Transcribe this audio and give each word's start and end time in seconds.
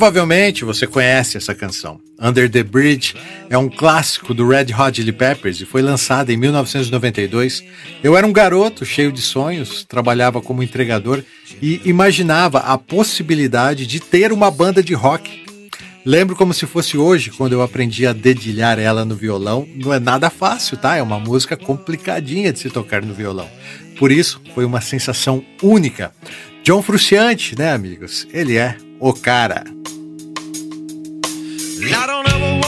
Provavelmente 0.00 0.64
você 0.64 0.86
conhece 0.86 1.36
essa 1.36 1.54
canção. 1.54 2.00
Under 2.18 2.50
the 2.50 2.62
Bridge 2.62 3.14
é 3.50 3.58
um 3.58 3.68
clássico 3.68 4.32
do 4.32 4.48
Red 4.48 4.68
Hot 4.72 4.96
Chili 4.96 5.12
Peppers 5.12 5.60
e 5.60 5.66
foi 5.66 5.82
lançada 5.82 6.32
em 6.32 6.38
1992. 6.38 7.62
Eu 8.02 8.16
era 8.16 8.26
um 8.26 8.32
garoto 8.32 8.82
cheio 8.86 9.12
de 9.12 9.20
sonhos, 9.20 9.84
trabalhava 9.84 10.40
como 10.40 10.62
entregador 10.62 11.22
e 11.60 11.82
imaginava 11.84 12.60
a 12.60 12.78
possibilidade 12.78 13.86
de 13.86 14.00
ter 14.00 14.32
uma 14.32 14.50
banda 14.50 14.82
de 14.82 14.94
rock. 14.94 15.44
Lembro 16.02 16.34
como 16.34 16.54
se 16.54 16.64
fosse 16.64 16.96
hoje, 16.96 17.30
quando 17.30 17.52
eu 17.52 17.60
aprendi 17.60 18.06
a 18.06 18.14
dedilhar 18.14 18.78
ela 18.78 19.04
no 19.04 19.14
violão. 19.14 19.68
Não 19.76 19.92
é 19.92 20.00
nada 20.00 20.30
fácil, 20.30 20.78
tá? 20.78 20.96
É 20.96 21.02
uma 21.02 21.20
música 21.20 21.58
complicadinha 21.58 22.54
de 22.54 22.58
se 22.58 22.70
tocar 22.70 23.02
no 23.02 23.12
violão. 23.12 23.50
Por 23.98 24.10
isso, 24.10 24.40
foi 24.54 24.64
uma 24.64 24.80
sensação 24.80 25.44
única. 25.62 26.10
John 26.62 26.82
Frusciante, 26.82 27.58
né, 27.58 27.72
amigos? 27.72 28.26
Ele 28.32 28.56
é 28.56 28.76
o 28.98 29.12
cara. 29.12 29.64
I 31.82 32.06
don't 32.06 32.28
ever 32.28 32.60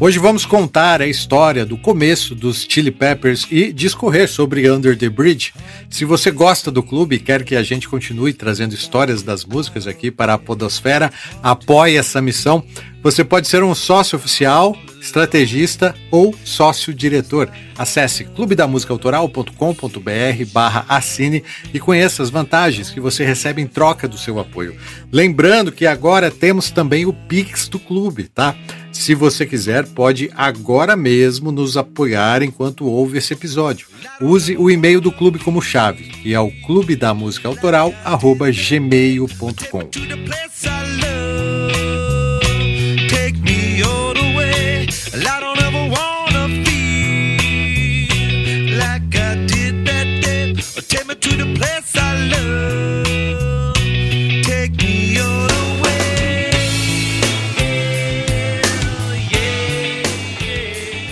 Hoje 0.00 0.20
vamos 0.20 0.46
contar 0.46 1.02
a 1.02 1.08
história 1.08 1.66
do 1.66 1.76
começo 1.76 2.32
dos 2.32 2.64
Chili 2.68 2.92
Peppers 2.92 3.48
e 3.50 3.72
discorrer 3.72 4.28
sobre 4.28 4.70
Under 4.70 4.96
the 4.96 5.08
Bridge. 5.08 5.52
Se 5.90 6.04
você 6.04 6.30
gosta 6.30 6.70
do 6.70 6.84
clube 6.84 7.16
e 7.16 7.18
quer 7.18 7.42
que 7.42 7.56
a 7.56 7.64
gente 7.64 7.88
continue 7.88 8.32
trazendo 8.32 8.76
histórias 8.76 9.24
das 9.24 9.44
músicas 9.44 9.88
aqui 9.88 10.12
para 10.12 10.34
a 10.34 10.38
Podosfera, 10.38 11.10
apoie 11.42 11.96
essa 11.96 12.22
missão. 12.22 12.62
Você 13.02 13.24
pode 13.24 13.48
ser 13.48 13.64
um 13.64 13.74
sócio 13.74 14.14
oficial, 14.14 14.76
estrategista 15.00 15.92
ou 16.12 16.32
sócio 16.44 16.94
diretor. 16.94 17.50
Acesse 17.76 18.22
clubedamusicaautoral.com.br 18.22 20.44
barra 20.52 20.86
assine 20.88 21.42
e 21.74 21.80
conheça 21.80 22.22
as 22.22 22.30
vantagens 22.30 22.88
que 22.88 23.00
você 23.00 23.24
recebe 23.24 23.60
em 23.60 23.66
troca 23.66 24.06
do 24.06 24.16
seu 24.16 24.38
apoio. 24.38 24.76
Lembrando 25.10 25.72
que 25.72 25.88
agora 25.88 26.30
temos 26.30 26.70
também 26.70 27.04
o 27.04 27.12
Pix 27.12 27.68
do 27.68 27.80
clube, 27.80 28.28
tá? 28.28 28.54
Se 28.98 29.14
você 29.14 29.46
quiser, 29.46 29.86
pode 29.86 30.28
agora 30.34 30.96
mesmo 30.96 31.52
nos 31.52 31.76
apoiar 31.76 32.42
enquanto 32.42 32.84
ouve 32.84 33.18
esse 33.18 33.32
episódio. 33.32 33.86
Use 34.20 34.56
o 34.56 34.68
e-mail 34.68 35.00
do 35.00 35.12
clube 35.12 35.38
como 35.38 35.62
chave, 35.62 36.02
que 36.02 36.34
é 36.34 36.40
o 36.40 36.50
clube 36.66 36.96
da 36.96 37.14
música 37.14 37.48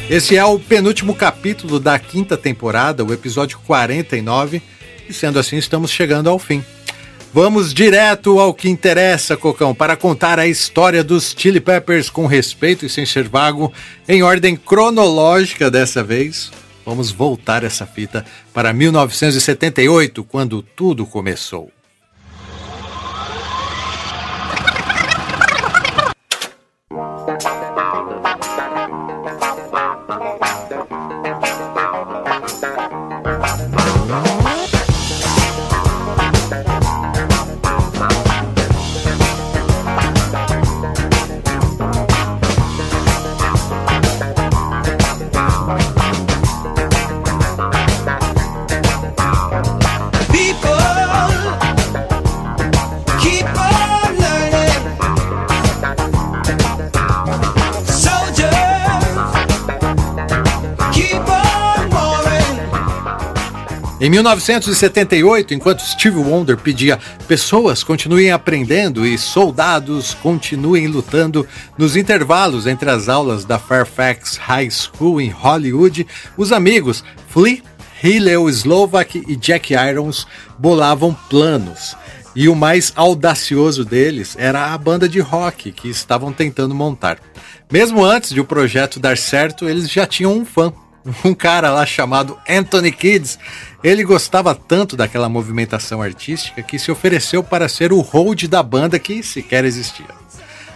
Esse 0.08 0.36
é 0.36 0.44
o 0.44 0.56
penúltimo 0.56 1.16
capítulo 1.16 1.80
da 1.80 1.98
quinta 1.98 2.36
temporada, 2.36 3.04
o 3.04 3.12
episódio 3.12 3.58
49, 3.66 4.62
e 5.08 5.12
sendo 5.12 5.36
assim, 5.36 5.56
estamos 5.56 5.90
chegando 5.90 6.30
ao 6.30 6.38
fim. 6.38 6.64
Vamos 7.34 7.74
direto 7.74 8.38
ao 8.38 8.54
que 8.54 8.68
interessa, 8.68 9.36
Cocão, 9.36 9.74
para 9.74 9.96
contar 9.96 10.38
a 10.38 10.46
história 10.46 11.02
dos 11.02 11.34
Chili 11.36 11.58
Peppers 11.58 12.08
com 12.08 12.24
respeito 12.24 12.86
e 12.86 12.88
sem 12.88 13.04
ser 13.04 13.28
vago, 13.28 13.72
em 14.08 14.22
ordem 14.22 14.54
cronológica 14.54 15.68
dessa 15.72 16.04
vez. 16.04 16.52
Vamos 16.84 17.10
voltar 17.10 17.64
essa 17.64 17.84
fita 17.84 18.24
para 18.54 18.72
1978, 18.72 20.22
quando 20.22 20.62
tudo 20.62 21.04
começou. 21.04 21.75
Em 64.06 64.08
1978, 64.08 65.52
enquanto 65.52 65.80
Steve 65.80 66.18
Wonder 66.18 66.56
pedia 66.56 66.96
pessoas 67.26 67.82
continuem 67.82 68.30
aprendendo 68.30 69.04
e 69.04 69.18
soldados 69.18 70.14
continuem 70.14 70.86
lutando, 70.86 71.44
nos 71.76 71.96
intervalos 71.96 72.68
entre 72.68 72.88
as 72.88 73.08
aulas 73.08 73.44
da 73.44 73.58
Fairfax 73.58 74.36
High 74.36 74.70
School 74.70 75.20
em 75.20 75.28
Hollywood, 75.28 76.06
os 76.36 76.52
amigos 76.52 77.02
Flea, 77.28 77.60
Hillel 78.00 78.48
Slovak 78.48 79.24
e 79.26 79.34
Jack 79.34 79.74
Irons 79.74 80.24
bolavam 80.56 81.12
planos. 81.28 81.96
E 82.32 82.48
o 82.48 82.54
mais 82.54 82.92
audacioso 82.94 83.84
deles 83.84 84.36
era 84.38 84.72
a 84.72 84.78
banda 84.78 85.08
de 85.08 85.18
rock 85.18 85.72
que 85.72 85.88
estavam 85.88 86.32
tentando 86.32 86.76
montar. 86.76 87.18
Mesmo 87.68 88.04
antes 88.04 88.30
de 88.30 88.40
o 88.40 88.44
projeto 88.44 89.00
dar 89.00 89.18
certo, 89.18 89.68
eles 89.68 89.90
já 89.90 90.06
tinham 90.06 90.32
um 90.32 90.44
fã, 90.44 90.72
um 91.24 91.34
cara 91.34 91.70
lá 91.70 91.84
chamado 91.86 92.38
Anthony 92.48 92.92
Kids. 92.92 93.38
Ele 93.82 94.04
gostava 94.04 94.54
tanto 94.54 94.96
daquela 94.96 95.28
movimentação 95.28 96.02
artística 96.02 96.62
que 96.62 96.78
se 96.78 96.90
ofereceu 96.90 97.42
para 97.42 97.68
ser 97.68 97.92
o 97.92 98.00
hold 98.00 98.44
da 98.44 98.62
banda 98.62 98.98
que 98.98 99.22
sequer 99.22 99.64
existia. 99.64 100.06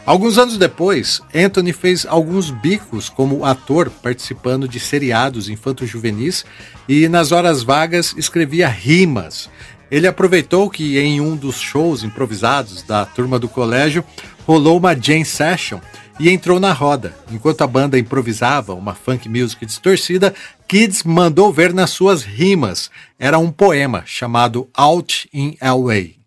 Alguns 0.06 0.38
anos 0.38 0.56
depois, 0.56 1.20
Anthony 1.34 1.72
fez 1.72 2.06
alguns 2.06 2.50
bicos 2.50 3.08
como 3.08 3.44
ator, 3.44 3.90
participando 4.02 4.66
de 4.66 4.80
seriados 4.80 5.48
infanto-juvenis 5.48 6.44
e 6.88 7.06
nas 7.08 7.32
horas 7.32 7.62
vagas 7.62 8.14
escrevia 8.16 8.66
rimas. 8.66 9.50
Ele 9.90 10.06
aproveitou 10.06 10.70
que 10.70 10.98
em 10.98 11.20
um 11.20 11.36
dos 11.36 11.60
shows 11.60 12.02
improvisados 12.02 12.82
da 12.82 13.04
turma 13.04 13.38
do 13.38 13.48
colégio 13.48 14.04
rolou 14.46 14.78
uma 14.78 14.94
jam 14.94 15.24
session 15.24 15.80
e 16.18 16.30
entrou 16.30 16.58
na 16.58 16.72
roda. 16.72 17.14
Enquanto 17.30 17.62
a 17.62 17.66
banda 17.66 17.98
improvisava 17.98 18.74
uma 18.74 18.94
funk 18.94 19.28
music 19.28 19.64
distorcida, 19.64 20.34
Kids 20.66 21.02
mandou 21.02 21.52
ver 21.52 21.72
nas 21.72 21.90
suas 21.90 22.22
rimas. 22.22 22.90
Era 23.18 23.38
um 23.38 23.50
poema 23.50 24.02
chamado 24.06 24.68
Out 24.76 25.28
in 25.32 25.56
LA. 25.60 26.20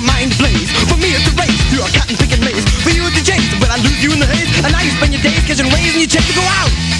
my 0.00 0.14
mind 0.14 0.36
blaze. 0.38 0.70
For 0.86 0.96
me 0.96 1.10
it's 1.10 1.26
a 1.26 1.34
race 1.34 1.58
through 1.70 1.82
a 1.82 1.90
cotton 1.90 2.44
maze. 2.44 2.62
For 2.84 2.90
you 2.90 3.02
it's 3.06 3.18
a 3.18 3.24
chase, 3.24 3.50
but 3.58 3.70
I 3.70 3.76
lose 3.82 4.02
you 4.02 4.12
in 4.12 4.20
the 4.20 4.26
haze. 4.26 4.46
And 4.62 4.72
now 4.72 4.80
you 4.80 4.90
spend 4.90 5.12
your 5.12 5.22
days 5.22 5.42
catching 5.42 5.66
and 5.66 6.00
you 6.00 6.06
to 6.06 6.34
go 6.34 6.42
out. 6.42 6.97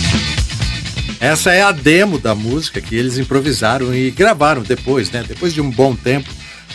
Essa 1.20 1.52
é 1.52 1.62
a 1.62 1.72
demo 1.72 2.18
da 2.18 2.34
música 2.34 2.80
que 2.80 2.94
eles 2.94 3.18
improvisaram 3.18 3.92
e 3.94 4.10
gravaram 4.10 4.62
depois, 4.62 5.10
né? 5.10 5.24
Depois 5.26 5.52
de 5.52 5.60
um 5.60 5.70
bom 5.70 5.94
tempo. 5.94 6.28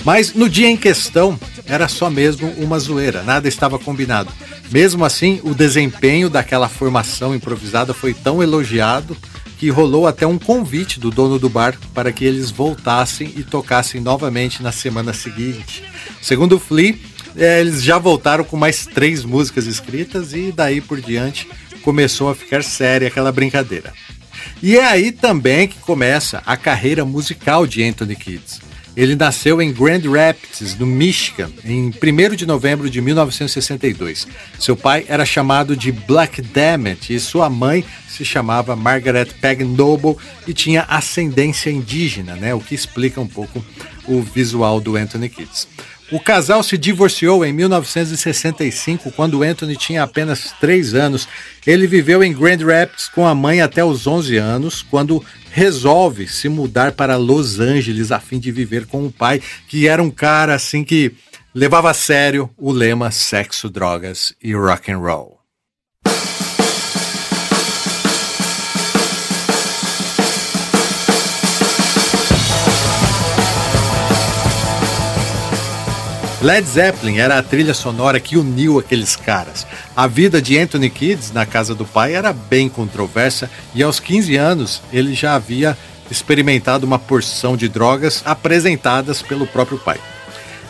Mas 0.03 0.33
no 0.33 0.49
dia 0.49 0.67
em 0.67 0.75
questão 0.75 1.39
era 1.65 1.87
só 1.87 2.09
mesmo 2.09 2.49
uma 2.57 2.77
zoeira, 2.77 3.23
nada 3.23 3.47
estava 3.47 3.79
combinado. 3.79 4.31
Mesmo 4.69 5.05
assim, 5.05 5.39
o 5.43 5.53
desempenho 5.53 6.29
daquela 6.29 6.67
formação 6.67 7.33
improvisada 7.33 7.93
foi 7.93 8.13
tão 8.13 8.43
elogiado 8.43 9.15
que 9.57 9.69
rolou 9.69 10.07
até 10.07 10.27
um 10.27 10.37
convite 10.37 10.99
do 10.99 11.09
dono 11.09 11.39
do 11.39 11.47
bar 11.47 11.77
para 11.93 12.11
que 12.11 12.25
eles 12.25 12.51
voltassem 12.51 13.31
e 13.37 13.43
tocassem 13.43 14.01
novamente 14.01 14.61
na 14.61 14.73
semana 14.73 15.13
seguinte. 15.13 15.85
Segundo 16.21 16.57
o 16.57 16.59
Flea, 16.59 16.95
é, 17.37 17.61
eles 17.61 17.81
já 17.81 17.97
voltaram 17.97 18.43
com 18.43 18.57
mais 18.57 18.85
três 18.85 19.23
músicas 19.23 19.67
escritas 19.67 20.33
e 20.33 20.51
daí 20.51 20.81
por 20.81 20.99
diante 20.99 21.47
começou 21.81 22.29
a 22.29 22.35
ficar 22.35 22.63
séria 22.63 23.07
aquela 23.07 23.31
brincadeira. 23.31 23.93
E 24.61 24.77
é 24.77 24.85
aí 24.85 25.11
também 25.11 25.67
que 25.67 25.79
começa 25.79 26.41
a 26.45 26.55
carreira 26.55 27.03
musical 27.03 27.67
de 27.67 27.83
Anthony 27.83 28.15
Kids. 28.15 28.61
Ele 28.95 29.15
nasceu 29.15 29.59
em 29.59 29.73
Grand 29.73 30.01
Rapids, 30.01 30.77
no 30.77 30.85
Michigan, 30.85 31.51
em 31.65 31.89
1 31.89 32.35
de 32.35 32.45
novembro 32.45 32.89
de 32.89 33.01
1962. 33.01 34.27
Seu 34.59 34.77
pai 34.77 35.03
era 35.07 35.25
chamado 35.25 35.75
de 35.75 35.91
Black 35.91 36.41
Dammit 36.41 37.11
e 37.11 37.19
sua 37.19 37.49
mãe 37.49 37.83
se 38.07 38.23
chamava 38.23 38.75
Margaret 38.75 39.29
Peg 39.41 39.63
Noble 39.63 40.15
e 40.47 40.53
tinha 40.53 40.83
ascendência 40.83 41.71
indígena, 41.71 42.35
né? 42.35 42.53
O 42.53 42.59
que 42.59 42.75
explica 42.75 43.19
um 43.19 43.27
pouco 43.27 43.65
o 44.05 44.21
visual 44.21 44.79
do 44.79 44.95
Anthony 44.95 45.29
Kids. 45.29 45.67
O 46.13 46.19
casal 46.19 46.61
se 46.61 46.77
divorciou 46.77 47.43
em 47.43 47.51
1965, 47.51 49.11
quando 49.13 49.41
Anthony 49.41 49.75
tinha 49.75 50.03
apenas 50.03 50.53
3 50.59 50.93
anos. 50.93 51.27
Ele 51.65 51.87
viveu 51.87 52.23
em 52.23 52.31
Grand 52.31 52.63
Rapids 52.63 53.09
com 53.09 53.25
a 53.25 53.33
mãe 53.33 53.61
até 53.61 53.83
os 53.83 54.05
11 54.05 54.37
anos, 54.37 54.83
quando 54.83 55.25
resolve 55.49 56.27
se 56.27 56.47
mudar 56.47 56.91
para 56.91 57.17
Los 57.17 57.59
Angeles 57.59 58.11
a 58.11 58.19
fim 58.19 58.37
de 58.37 58.51
viver 58.51 58.85
com 58.85 59.07
o 59.07 59.11
pai, 59.11 59.41
que 59.67 59.87
era 59.87 60.03
um 60.03 60.11
cara 60.11 60.53
assim 60.53 60.83
que 60.83 61.13
levava 61.51 61.89
a 61.89 61.95
sério 61.95 62.47
o 62.59 62.71
lema 62.71 63.09
sexo, 63.09 63.67
drogas 63.67 64.35
e 64.39 64.53
rock 64.53 64.91
and 64.91 64.99
roll. 64.99 65.42
Led 76.43 76.67
Zeppelin 76.67 77.19
era 77.19 77.37
a 77.37 77.41
trilha 77.41 77.73
sonora 77.73 78.19
que 78.19 78.35
uniu 78.35 78.77
aqueles 78.77 79.15
caras. 79.15 79.65
A 79.95 80.07
vida 80.07 80.41
de 80.41 80.57
Anthony 80.57 80.89
Kids 80.89 81.31
na 81.31 81.45
casa 81.45 81.73
do 81.73 81.85
pai 81.85 82.15
era 82.15 82.33
bem 82.33 82.67
controversa 82.67 83.49
e 83.73 83.81
aos 83.81 83.97
15 83.97 84.35
anos 84.35 84.81
ele 84.91 85.13
já 85.13 85.35
havia 85.35 85.77
experimentado 86.11 86.85
uma 86.85 86.99
porção 86.99 87.55
de 87.55 87.69
drogas 87.69 88.21
apresentadas 88.25 89.21
pelo 89.21 89.47
próprio 89.47 89.77
pai. 89.77 89.97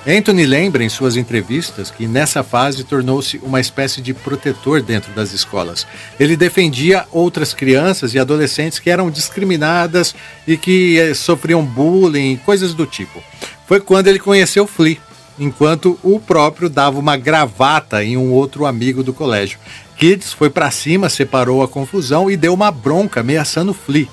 Anthony 0.06 0.46
lembra 0.46 0.84
em 0.84 0.90
suas 0.90 1.18
entrevistas 1.18 1.90
que 1.90 2.06
nessa 2.06 2.44
fase 2.44 2.84
tornou-se 2.84 3.40
uma 3.40 3.60
espécie 3.60 4.00
de 4.00 4.14
protetor 4.14 4.80
dentro 4.80 5.12
das 5.14 5.34
escolas. 5.34 5.88
Ele 6.20 6.38
defendia 6.38 7.08
outras 7.12 7.52
crianças 7.52 8.14
e 8.14 8.20
adolescentes 8.20 8.78
que 8.78 8.92
eram 8.92 9.10
discriminadas 9.10 10.14
e 10.46 10.56
que 10.56 11.00
eh, 11.00 11.16
sofriam 11.16 11.66
bullying, 11.66 12.38
coisas 12.46 12.76
do 12.76 12.86
tipo. 12.86 13.24
Foi 13.66 13.80
quando 13.80 14.08
ele 14.08 14.20
conheceu 14.20 14.68
Flea, 14.68 15.00
enquanto 15.38 16.00
o 16.04 16.20
próprio 16.20 16.70
dava 16.70 17.00
uma 17.00 17.18
gravata 17.18 18.04
em 18.04 18.18
um 18.18 18.32
outro 18.32 18.66
amigo 18.66 19.04
do 19.04 19.14
colégio. 19.14 19.60
Kids 19.98 20.34
foi 20.34 20.50
para 20.50 20.72
cima, 20.72 21.10
separou 21.10 21.64
a 21.64 21.68
confusão 21.68 22.30
e 22.30 22.38
deu 22.38 22.54
uma 22.54 22.72
bronca 22.72 23.20
ameaçando 23.20 23.74
Flea. 23.74 24.08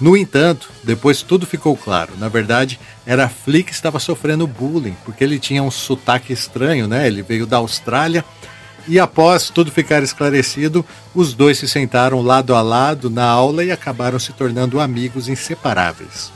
No 0.00 0.16
entanto, 0.16 0.68
depois 0.82 1.22
tudo 1.22 1.46
ficou 1.46 1.76
claro. 1.76 2.14
Na 2.18 2.28
verdade, 2.28 2.78
era 3.06 3.28
Flea 3.28 3.62
que 3.62 3.72
estava 3.72 4.00
sofrendo 4.00 4.46
bullying, 4.46 4.96
porque 5.04 5.22
ele 5.22 5.38
tinha 5.38 5.62
um 5.62 5.70
sotaque 5.70 6.32
estranho, 6.32 6.88
né? 6.88 7.06
Ele 7.06 7.22
veio 7.22 7.46
da 7.46 7.58
Austrália. 7.58 8.24
E 8.88 8.98
após 8.98 9.48
tudo 9.48 9.70
ficar 9.70 10.02
esclarecido, 10.02 10.84
os 11.14 11.34
dois 11.34 11.58
se 11.58 11.68
sentaram 11.68 12.20
lado 12.20 12.52
a 12.54 12.60
lado 12.60 13.08
na 13.08 13.24
aula 13.24 13.62
e 13.62 13.70
acabaram 13.70 14.18
se 14.18 14.32
tornando 14.32 14.80
amigos 14.80 15.28
inseparáveis. 15.28 16.32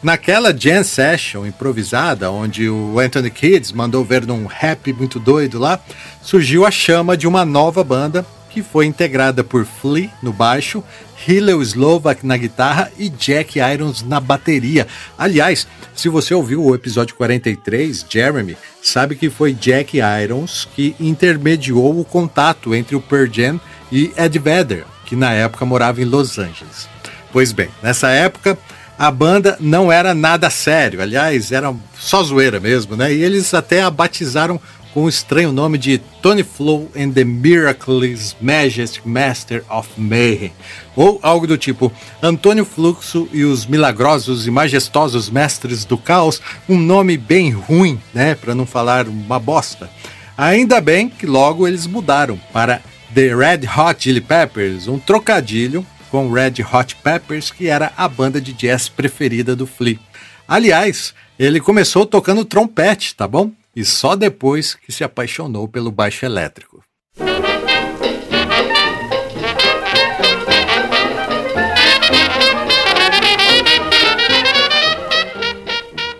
Naquela 0.00 0.56
jam 0.56 0.84
session 0.84 1.44
improvisada, 1.44 2.30
onde 2.30 2.68
o 2.68 3.00
Anthony 3.00 3.30
Kids 3.30 3.72
mandou 3.72 4.04
ver 4.04 4.24
num 4.24 4.46
rap 4.46 4.92
muito 4.92 5.18
doido 5.18 5.58
lá, 5.58 5.80
surgiu 6.22 6.64
a 6.64 6.70
chama 6.70 7.16
de 7.16 7.26
uma 7.26 7.44
nova 7.44 7.82
banda 7.82 8.24
que 8.48 8.62
foi 8.62 8.86
integrada 8.86 9.42
por 9.42 9.64
Flea 9.64 10.10
no 10.22 10.32
baixo, 10.32 10.82
Hillel 11.26 11.60
Slovak 11.62 12.24
na 12.24 12.36
guitarra 12.36 12.90
e 12.96 13.08
Jack 13.08 13.58
Irons 13.58 14.02
na 14.02 14.20
bateria. 14.20 14.86
Aliás, 15.18 15.66
se 15.94 16.08
você 16.08 16.32
ouviu 16.32 16.64
o 16.64 16.74
episódio 16.74 17.16
43, 17.16 18.06
Jeremy, 18.08 18.56
sabe 18.80 19.16
que 19.16 19.28
foi 19.28 19.52
Jack 19.52 19.98
Irons 19.98 20.66
que 20.76 20.94
intermediou 21.00 21.98
o 21.98 22.04
contato 22.04 22.72
entre 22.74 22.94
o 22.94 23.00
Pearl 23.00 23.28
Jam 23.30 23.60
e 23.90 24.12
Ed 24.16 24.38
Vedder, 24.38 24.84
que 25.04 25.16
na 25.16 25.32
época 25.32 25.66
morava 25.66 26.00
em 26.00 26.04
Los 26.04 26.38
Angeles. 26.38 26.88
Pois 27.32 27.52
bem, 27.52 27.68
nessa 27.82 28.08
época 28.10 28.56
a 28.98 29.10
banda 29.12 29.56
não 29.60 29.92
era 29.92 30.12
nada 30.12 30.50
sério, 30.50 31.00
aliás, 31.00 31.52
era 31.52 31.72
só 31.96 32.22
zoeira 32.22 32.58
mesmo, 32.58 32.96
né? 32.96 33.12
E 33.12 33.22
eles 33.22 33.54
até 33.54 33.82
a 33.82 33.90
batizaram 33.90 34.60
com 34.92 35.04
o 35.04 35.08
estranho 35.08 35.52
nome 35.52 35.78
de 35.78 35.98
Tony 36.20 36.42
Flow 36.42 36.90
and 36.96 37.12
the 37.12 37.22
Miraculous 37.22 38.34
Majestic 38.40 39.06
Master 39.06 39.62
of 39.70 39.88
Mayhem, 39.96 40.52
ou 40.96 41.20
algo 41.22 41.46
do 41.46 41.56
tipo 41.56 41.92
Antônio 42.20 42.64
Fluxo 42.64 43.28
e 43.32 43.44
os 43.44 43.66
milagrosos 43.66 44.46
e 44.48 44.50
majestosos 44.50 45.30
mestres 45.30 45.84
do 45.84 45.96
caos, 45.96 46.42
um 46.68 46.76
nome 46.76 47.16
bem 47.16 47.50
ruim, 47.50 48.00
né, 48.12 48.34
para 48.34 48.54
não 48.54 48.66
falar 48.66 49.06
uma 49.06 49.38
bosta. 49.38 49.88
Ainda 50.36 50.80
bem 50.80 51.08
que 51.08 51.26
logo 51.26 51.68
eles 51.68 51.86
mudaram 51.86 52.36
para 52.52 52.80
The 53.14 53.34
Red 53.34 53.68
Hot 53.68 54.02
Chili 54.02 54.20
Peppers, 54.20 54.88
um 54.88 54.98
trocadilho 54.98 55.86
com 56.10 56.32
Red 56.32 56.54
Hot 56.72 56.96
Peppers, 56.96 57.50
que 57.50 57.68
era 57.68 57.92
a 57.96 58.08
banda 58.08 58.40
de 58.40 58.52
jazz 58.52 58.88
preferida 58.88 59.54
do 59.54 59.66
Flea. 59.66 59.98
Aliás, 60.46 61.14
ele 61.38 61.60
começou 61.60 62.06
tocando 62.06 62.44
trompete, 62.44 63.14
tá 63.14 63.28
bom? 63.28 63.52
E 63.76 63.84
só 63.84 64.16
depois 64.16 64.74
que 64.74 64.90
se 64.90 65.04
apaixonou 65.04 65.68
pelo 65.68 65.92
baixo 65.92 66.24
elétrico. 66.24 66.82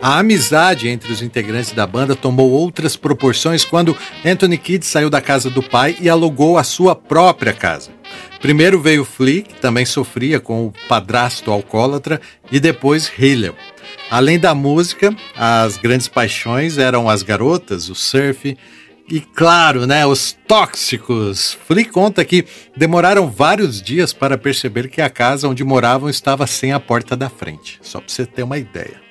A 0.00 0.20
amizade 0.20 0.88
entre 0.88 1.12
os 1.12 1.20
integrantes 1.20 1.72
da 1.72 1.86
banda 1.86 2.14
tomou 2.14 2.50
outras 2.50 2.96
proporções 2.96 3.64
quando 3.64 3.96
Anthony 4.24 4.56
Kidd 4.56 4.86
saiu 4.86 5.10
da 5.10 5.20
casa 5.20 5.50
do 5.50 5.62
pai 5.62 5.96
e 6.00 6.08
alugou 6.08 6.56
a 6.56 6.62
sua 6.62 6.94
própria 6.94 7.52
casa. 7.52 7.97
Primeiro 8.40 8.80
veio 8.80 9.04
Flea, 9.04 9.42
que 9.42 9.54
também 9.54 9.84
sofria 9.84 10.38
com 10.38 10.66
o 10.66 10.72
padrasto 10.88 11.50
alcoólatra, 11.50 12.20
e 12.50 12.60
depois 12.60 13.10
Hillel. 13.18 13.54
Além 14.10 14.38
da 14.38 14.54
música, 14.54 15.14
as 15.36 15.76
grandes 15.76 16.08
paixões 16.08 16.78
eram 16.78 17.08
as 17.08 17.22
garotas, 17.22 17.88
o 17.88 17.94
surf 17.94 18.56
e, 19.10 19.20
claro, 19.20 19.86
né, 19.86 20.06
os 20.06 20.36
tóxicos. 20.46 21.58
Flea 21.66 21.84
conta 21.86 22.24
que 22.24 22.44
demoraram 22.76 23.28
vários 23.28 23.82
dias 23.82 24.12
para 24.12 24.38
perceber 24.38 24.88
que 24.88 25.00
a 25.00 25.10
casa 25.10 25.48
onde 25.48 25.64
moravam 25.64 26.08
estava 26.08 26.46
sem 26.46 26.72
a 26.72 26.78
porta 26.78 27.16
da 27.16 27.28
frente, 27.28 27.78
só 27.82 28.00
para 28.00 28.08
você 28.08 28.24
ter 28.24 28.44
uma 28.44 28.58
ideia. 28.58 29.08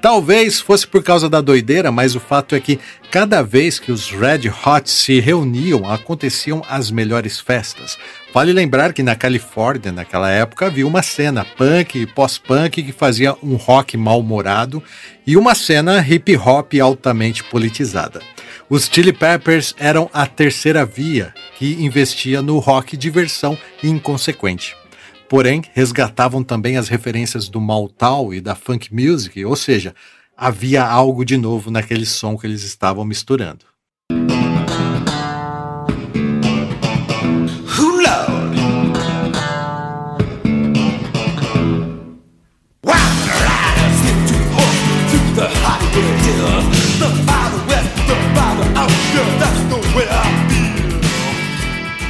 Talvez 0.00 0.60
fosse 0.60 0.86
por 0.86 1.02
causa 1.02 1.30
da 1.30 1.40
doideira, 1.40 1.90
mas 1.90 2.14
o 2.14 2.20
fato 2.20 2.54
é 2.54 2.60
que 2.60 2.78
cada 3.10 3.40
vez 3.42 3.78
que 3.78 3.90
os 3.90 4.10
Red 4.10 4.50
Hot 4.50 4.90
se 4.90 5.18
reuniam, 5.18 5.90
aconteciam 5.90 6.62
as 6.68 6.90
melhores 6.90 7.40
festas. 7.40 7.96
Vale 8.34 8.52
lembrar 8.52 8.92
que 8.92 9.00
na 9.00 9.14
Califórnia, 9.14 9.92
naquela 9.92 10.28
época, 10.28 10.66
havia 10.66 10.84
uma 10.84 11.04
cena 11.04 11.44
punk 11.44 12.00
e 12.00 12.04
pós-punk 12.04 12.82
que 12.82 12.90
fazia 12.90 13.36
um 13.40 13.54
rock 13.54 13.96
mal-humorado 13.96 14.82
e 15.24 15.36
uma 15.36 15.54
cena 15.54 16.04
hip 16.04 16.36
hop 16.36 16.74
altamente 16.82 17.44
politizada. 17.44 18.20
Os 18.68 18.90
Chili 18.92 19.12
Peppers 19.12 19.72
eram 19.78 20.10
a 20.12 20.26
terceira 20.26 20.84
via 20.84 21.32
que 21.56 21.74
investia 21.74 22.42
no 22.42 22.58
rock 22.58 22.96
diversão 22.96 23.56
e 23.80 23.88
inconsequente. 23.88 24.74
porém 25.28 25.62
resgatavam 25.72 26.42
também 26.42 26.76
as 26.76 26.88
referências 26.88 27.48
do 27.48 27.60
Maltal 27.60 28.34
e 28.34 28.40
da 28.40 28.54
funk 28.54 28.92
music, 28.92 29.44
ou 29.44 29.56
seja, 29.56 29.94
havia 30.36 30.84
algo 30.84 31.24
de 31.24 31.36
novo 31.36 31.70
naquele 31.70 32.04
som 32.04 32.36
que 32.36 32.46
eles 32.46 32.62
estavam 32.62 33.04
misturando. 33.04 33.64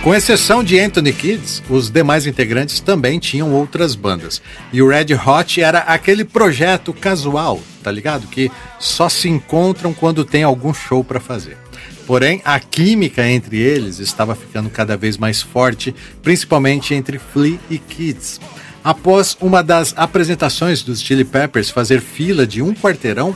Com 0.05 0.15
exceção 0.15 0.63
de 0.63 0.79
Anthony 0.79 1.15
Kids, 1.15 1.63
os 1.67 1.89
demais 1.89 2.27
integrantes 2.27 2.79
também 2.79 3.19
tinham 3.19 3.55
outras 3.55 3.95
bandas. 3.95 4.43
E 4.71 4.83
o 4.83 4.89
Red 4.91 5.07
Hot 5.15 5.63
era 5.63 5.79
aquele 5.79 6.27
projeto 6.27 6.93
casual, 6.93 7.63
tá 7.83 7.91
ligado? 7.91 8.27
Que 8.27 8.51
só 8.79 9.09
se 9.09 9.31
encontram 9.31 9.95
quando 9.95 10.23
tem 10.23 10.43
algum 10.43 10.75
show 10.75 11.03
para 11.03 11.19
fazer. 11.19 11.57
Porém, 12.07 12.43
a 12.45 12.61
química 12.61 13.27
entre 13.27 13.57
eles 13.57 13.99
estava 13.99 14.35
ficando 14.35 14.69
cada 14.69 14.95
vez 14.95 15.17
mais 15.17 15.41
forte, 15.41 15.95
principalmente 16.23 16.93
entre 16.93 17.19
Flea 17.19 17.59
e 17.71 17.79
Kids. 17.79 18.43
Após 18.85 19.35
uma 19.41 19.63
das 19.63 19.95
apresentações 19.97 20.83
dos 20.83 21.01
Chili 21.01 21.25
Peppers 21.25 21.71
fazer 21.71 22.03
fila 22.03 22.47
de 22.47 22.61
um 22.61 22.75
quarteirão, 22.75 23.35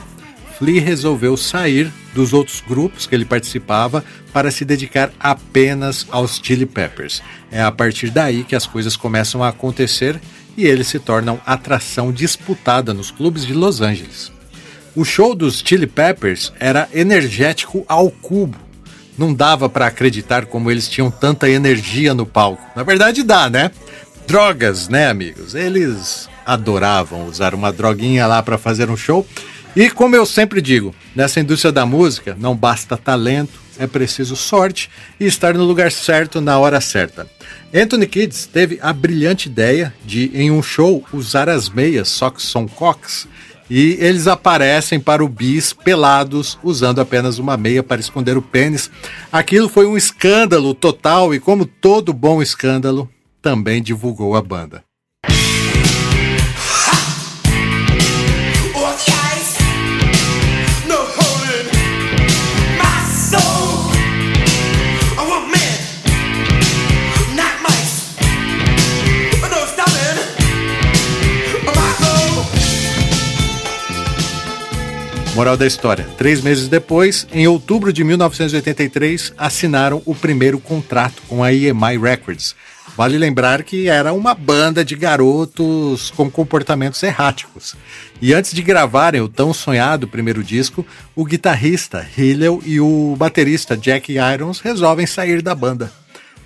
Flea 0.59 0.81
resolveu 0.81 1.37
sair 1.37 1.89
dos 2.13 2.33
outros 2.33 2.61
grupos 2.67 3.07
que 3.07 3.15
ele 3.15 3.23
participava 3.23 4.03
para 4.33 4.51
se 4.51 4.65
dedicar 4.65 5.09
apenas 5.17 6.05
aos 6.11 6.37
Chili 6.43 6.65
Peppers. 6.65 7.23
É 7.49 7.61
a 7.61 7.71
partir 7.71 8.09
daí 8.09 8.43
que 8.43 8.57
as 8.57 8.67
coisas 8.67 8.97
começam 8.97 9.41
a 9.41 9.47
acontecer 9.47 10.19
e 10.57 10.65
eles 10.65 10.87
se 10.87 10.99
tornam 10.99 11.39
atração 11.45 12.11
disputada 12.11 12.93
nos 12.93 13.09
clubes 13.09 13.45
de 13.45 13.53
Los 13.53 13.79
Angeles. 13.79 14.33
O 14.93 15.05
show 15.05 15.33
dos 15.33 15.63
Chili 15.65 15.87
Peppers 15.87 16.51
era 16.59 16.89
energético 16.93 17.85
ao 17.87 18.11
cubo. 18.11 18.57
Não 19.17 19.33
dava 19.33 19.69
para 19.69 19.87
acreditar 19.87 20.45
como 20.45 20.69
eles 20.69 20.89
tinham 20.89 21.09
tanta 21.09 21.49
energia 21.49 22.13
no 22.13 22.25
palco. 22.25 22.61
Na 22.75 22.83
verdade 22.83 23.23
dá, 23.23 23.49
né? 23.49 23.71
Drogas, 24.27 24.89
né, 24.89 25.07
amigos? 25.07 25.55
Eles 25.55 26.27
adoravam 26.45 27.27
usar 27.27 27.55
uma 27.55 27.71
droguinha 27.71 28.27
lá 28.27 28.43
para 28.43 28.57
fazer 28.57 28.89
um 28.89 28.97
show 28.97 29.25
e 29.75 29.89
como 29.89 30.15
eu 30.15 30.25
sempre 30.25 30.61
digo, 30.61 30.93
nessa 31.15 31.39
indústria 31.39 31.71
da 31.71 31.85
música 31.85 32.35
não 32.39 32.55
basta 32.55 32.97
talento, 32.97 33.59
é 33.77 33.87
preciso 33.87 34.35
sorte 34.35 34.89
e 35.19 35.25
estar 35.25 35.53
no 35.53 35.63
lugar 35.63 35.91
certo 35.91 36.41
na 36.41 36.59
hora 36.59 36.81
certa. 36.81 37.27
Anthony 37.73 38.07
Kids 38.07 38.45
teve 38.45 38.77
a 38.81 38.91
brilhante 38.91 39.47
ideia 39.47 39.93
de, 40.05 40.31
em 40.33 40.51
um 40.51 40.61
show, 40.61 41.03
usar 41.13 41.47
as 41.47 41.69
meias 41.69 42.09
Soxon 42.09 42.67
Cox 42.67 43.27
e 43.69 43.97
eles 43.99 44.27
aparecem 44.27 44.99
para 44.99 45.23
o 45.23 45.29
bis 45.29 45.71
pelados, 45.71 46.57
usando 46.63 46.99
apenas 46.99 47.37
uma 47.37 47.55
meia 47.55 47.83
para 47.83 48.01
esconder 48.01 48.35
o 48.35 48.41
pênis. 48.41 48.89
Aquilo 49.31 49.69
foi 49.69 49.85
um 49.85 49.95
escândalo 49.95 50.73
total 50.73 51.33
e, 51.33 51.39
como 51.39 51.65
todo 51.65 52.11
bom 52.11 52.41
escândalo, 52.41 53.07
também 53.41 53.81
divulgou 53.81 54.35
a 54.35 54.41
banda. 54.41 54.88
Moral 75.39 75.55
da 75.55 75.65
história: 75.65 76.05
três 76.17 76.41
meses 76.41 76.67
depois, 76.67 77.25
em 77.31 77.47
outubro 77.47 77.93
de 77.93 78.03
1983, 78.03 79.31
assinaram 79.37 80.01
o 80.05 80.13
primeiro 80.13 80.59
contrato 80.59 81.23
com 81.29 81.41
a 81.41 81.53
EMI 81.53 81.97
Records. 81.97 82.53
Vale 82.97 83.17
lembrar 83.17 83.63
que 83.63 83.87
era 83.87 84.11
uma 84.11 84.33
banda 84.33 84.83
de 84.83 84.97
garotos 84.97 86.11
com 86.11 86.29
comportamentos 86.29 87.01
erráticos. 87.03 87.73
E 88.21 88.33
antes 88.33 88.51
de 88.51 88.61
gravarem 88.61 89.21
o 89.21 89.29
tão 89.29 89.53
sonhado 89.53 90.09
primeiro 90.09 90.43
disco, 90.43 90.85
o 91.15 91.23
guitarrista 91.23 92.05
Hillel 92.17 92.61
e 92.65 92.81
o 92.81 93.15
baterista 93.17 93.77
Jack 93.77 94.11
Irons 94.11 94.59
resolvem 94.59 95.07
sair 95.07 95.41
da 95.41 95.55
banda. 95.55 95.89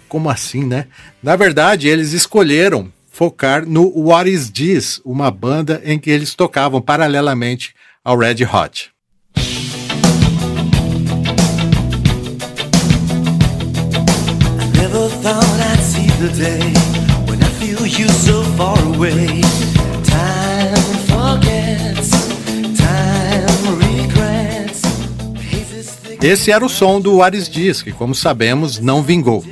Como 0.08 0.30
assim, 0.30 0.64
né? 0.64 0.86
Na 1.24 1.36
verdade, 1.36 1.88
eles 1.88 2.14
escolheram 2.14 2.94
focar 3.12 3.68
no 3.68 3.88
What 3.88 4.30
Is 4.30 4.52
This, 4.52 5.02
uma 5.04 5.32
banda 5.32 5.82
em 5.84 5.98
que 5.98 6.12
eles 6.12 6.36
tocavam 6.36 6.80
paralelamente 6.80 7.74
ao 8.04 8.18
Red 8.18 8.44
Hot. 8.46 8.92
Esse 26.22 26.52
era 26.52 26.66
o 26.66 26.70
som 26.70 27.02
do 27.02 27.22
Ares 27.22 27.50
Dias, 27.50 27.82
que, 27.82 27.92
como 27.92 28.16
sabemos, 28.16 28.80
não 28.80 29.02
vingou. 29.04 29.44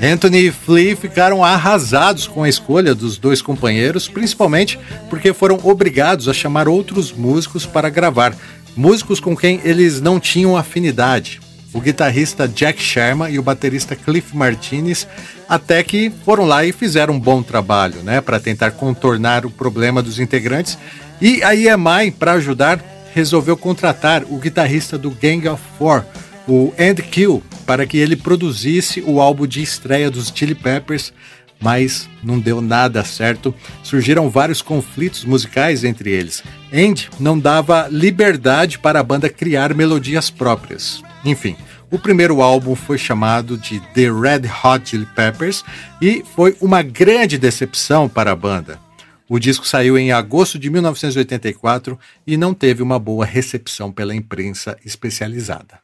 Anthony 0.00 0.48
e 0.48 0.52
Flea 0.52 0.96
ficaram 0.96 1.44
arrasados 1.44 2.26
com 2.26 2.42
a 2.42 2.48
escolha 2.48 2.94
dos 2.94 3.16
dois 3.16 3.40
companheiros, 3.40 4.08
principalmente 4.08 4.78
porque 5.08 5.32
foram 5.32 5.58
obrigados 5.62 6.28
a 6.28 6.34
chamar 6.34 6.68
outros 6.68 7.12
músicos 7.12 7.64
para 7.64 7.88
gravar, 7.88 8.34
músicos 8.76 9.20
com 9.20 9.36
quem 9.36 9.60
eles 9.64 10.00
não 10.00 10.18
tinham 10.18 10.56
afinidade. 10.56 11.40
O 11.72 11.80
guitarrista 11.80 12.46
Jack 12.46 12.80
Sherman 12.80 13.32
e 13.32 13.38
o 13.38 13.42
baterista 13.42 13.96
Cliff 13.96 14.36
Martinez 14.36 15.08
até 15.48 15.82
que 15.82 16.12
foram 16.24 16.44
lá 16.44 16.64
e 16.64 16.72
fizeram 16.72 17.14
um 17.14 17.20
bom 17.20 17.42
trabalho, 17.42 18.02
né, 18.02 18.20
para 18.20 18.38
tentar 18.38 18.70
contornar 18.72 19.44
o 19.44 19.50
problema 19.50 20.00
dos 20.00 20.20
integrantes. 20.20 20.78
E 21.20 21.42
a 21.42 21.54
EMI, 21.54 22.12
para 22.12 22.32
ajudar, 22.34 22.80
resolveu 23.12 23.56
contratar 23.56 24.24
o 24.24 24.38
guitarrista 24.38 24.98
do 24.98 25.10
Gang 25.10 25.48
of 25.48 25.62
Four, 25.78 26.04
o 26.46 26.72
Andy 26.78 27.02
Kill, 27.02 27.42
para 27.66 27.86
que 27.86 27.96
ele 27.96 28.16
produzisse 28.16 29.02
o 29.06 29.20
álbum 29.20 29.46
de 29.46 29.62
estreia 29.62 30.10
dos 30.10 30.32
Chili 30.34 30.54
Peppers, 30.54 31.12
mas 31.60 32.08
não 32.22 32.38
deu 32.38 32.60
nada 32.60 33.02
certo. 33.04 33.54
Surgiram 33.82 34.28
vários 34.28 34.60
conflitos 34.60 35.24
musicais 35.24 35.84
entre 35.84 36.10
eles. 36.10 36.42
Andy 36.72 37.08
não 37.18 37.38
dava 37.38 37.88
liberdade 37.90 38.78
para 38.78 39.00
a 39.00 39.02
banda 39.02 39.28
criar 39.28 39.74
melodias 39.74 40.28
próprias. 40.28 41.02
Enfim, 41.24 41.56
o 41.90 41.98
primeiro 41.98 42.42
álbum 42.42 42.74
foi 42.74 42.98
chamado 42.98 43.56
de 43.56 43.80
The 43.94 44.10
Red 44.10 44.50
Hot 44.62 44.90
Chili 44.90 45.06
Peppers 45.06 45.64
e 46.02 46.24
foi 46.34 46.56
uma 46.60 46.82
grande 46.82 47.38
decepção 47.38 48.08
para 48.08 48.32
a 48.32 48.36
banda. 48.36 48.78
O 49.26 49.38
disco 49.38 49.66
saiu 49.66 49.96
em 49.96 50.12
agosto 50.12 50.58
de 50.58 50.68
1984 50.68 51.98
e 52.26 52.36
não 52.36 52.52
teve 52.52 52.82
uma 52.82 52.98
boa 52.98 53.24
recepção 53.24 53.90
pela 53.90 54.14
imprensa 54.14 54.76
especializada. 54.84 55.83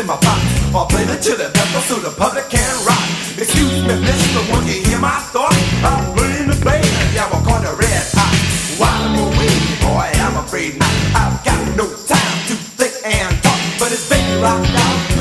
In 0.00 0.06
my 0.06 0.16
box 0.20 0.40
or 0.74 0.86
play 0.86 1.04
the 1.04 1.16
pepper 1.52 1.80
so 1.84 1.96
the 2.00 2.10
public 2.16 2.48
can 2.48 2.72
rock. 2.86 3.04
Excuse 3.36 3.84
me, 3.84 3.94
mister, 4.00 4.40
won't 4.50 4.64
you 4.66 4.80
hear 4.80 4.98
my 4.98 5.20
thought? 5.32 5.52
I'm 5.84 6.14
playing 6.16 6.48
the 6.48 6.56
band, 6.64 6.86
yeah, 7.14 7.28
we're 7.28 7.44
called 7.44 7.64
the 7.64 7.74
red 7.76 8.04
hot. 8.16 8.32
While 8.80 8.96
I'm 8.96 9.16
away, 9.28 9.52
boy, 9.84 10.08
I'm 10.24 10.36
afraid 10.42 10.78
not. 10.78 10.94
I've 11.14 11.44
got 11.44 11.60
no 11.76 11.84
time 12.08 12.38
to 12.48 12.54
think 12.80 12.94
and 13.04 13.42
talk, 13.42 13.60
but 13.78 13.92
it's 13.92 14.08
baby 14.08 14.40
rock 14.40 14.64
out 14.64 15.19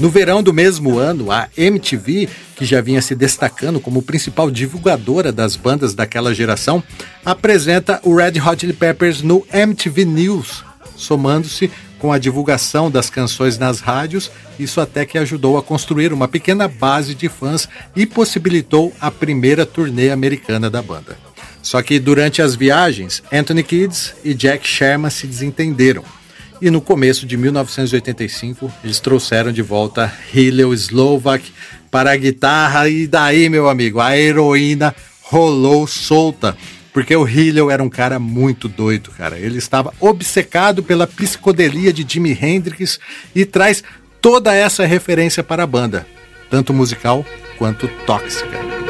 No 0.00 0.10
verão 0.10 0.42
do 0.42 0.52
mesmo 0.52 0.98
ano, 0.98 1.30
a 1.30 1.48
MTV, 1.56 2.28
que 2.56 2.64
já 2.64 2.80
vinha 2.80 3.00
se 3.00 3.14
destacando 3.14 3.78
como 3.78 4.02
principal 4.02 4.50
divulgadora 4.50 5.30
das 5.30 5.54
bandas 5.54 5.94
daquela 5.94 6.34
geração, 6.34 6.82
apresenta 7.24 8.00
o 8.02 8.16
Red 8.16 8.40
Hot 8.40 8.60
Chili 8.60 8.72
Peppers 8.72 9.22
no 9.22 9.46
MTV 9.52 10.04
News, 10.04 10.64
somando-se 10.96 11.70
com 12.00 12.12
a 12.12 12.18
divulgação 12.18 12.90
das 12.90 13.08
canções 13.08 13.56
nas 13.56 13.78
rádios, 13.78 14.28
isso 14.58 14.80
até 14.80 15.06
que 15.06 15.18
ajudou 15.18 15.56
a 15.56 15.62
construir 15.62 16.12
uma 16.12 16.26
pequena 16.26 16.66
base 16.66 17.14
de 17.14 17.28
fãs 17.28 17.68
e 17.94 18.04
possibilitou 18.04 18.92
a 19.00 19.12
primeira 19.12 19.64
turnê 19.64 20.10
americana 20.10 20.68
da 20.68 20.82
banda. 20.82 21.16
Só 21.62 21.80
que 21.80 22.00
durante 22.00 22.42
as 22.42 22.56
viagens, 22.56 23.22
Anthony 23.32 23.62
Kids 23.62 24.14
e 24.24 24.34
Jack 24.34 24.66
Sherman 24.66 25.10
se 25.10 25.28
desentenderam 25.28 26.02
e 26.62 26.70
no 26.70 26.80
começo 26.80 27.26
de 27.26 27.36
1985 27.36 28.72
eles 28.84 29.00
trouxeram 29.00 29.50
de 29.50 29.60
volta 29.60 30.10
Hillel 30.32 30.72
Slovak 30.72 31.52
para 31.90 32.12
a 32.12 32.16
guitarra 32.16 32.88
e 32.88 33.08
daí, 33.08 33.48
meu 33.48 33.68
amigo, 33.68 34.00
a 34.00 34.16
heroína 34.16 34.94
rolou 35.20 35.86
solta. 35.88 36.56
Porque 36.92 37.16
o 37.16 37.26
Hillel 37.26 37.70
era 37.70 37.82
um 37.82 37.88
cara 37.88 38.18
muito 38.18 38.68
doido, 38.68 39.10
cara. 39.10 39.38
Ele 39.38 39.58
estava 39.58 39.92
obcecado 39.98 40.82
pela 40.82 41.06
psicodelia 41.06 41.92
de 41.92 42.06
Jimi 42.06 42.38
Hendrix 42.40 43.00
e 43.34 43.44
traz 43.44 43.82
toda 44.20 44.54
essa 44.54 44.86
referência 44.86 45.42
para 45.42 45.64
a 45.64 45.66
banda, 45.66 46.06
tanto 46.48 46.72
musical 46.72 47.26
quanto 47.58 47.88
tóxica. 48.06 48.81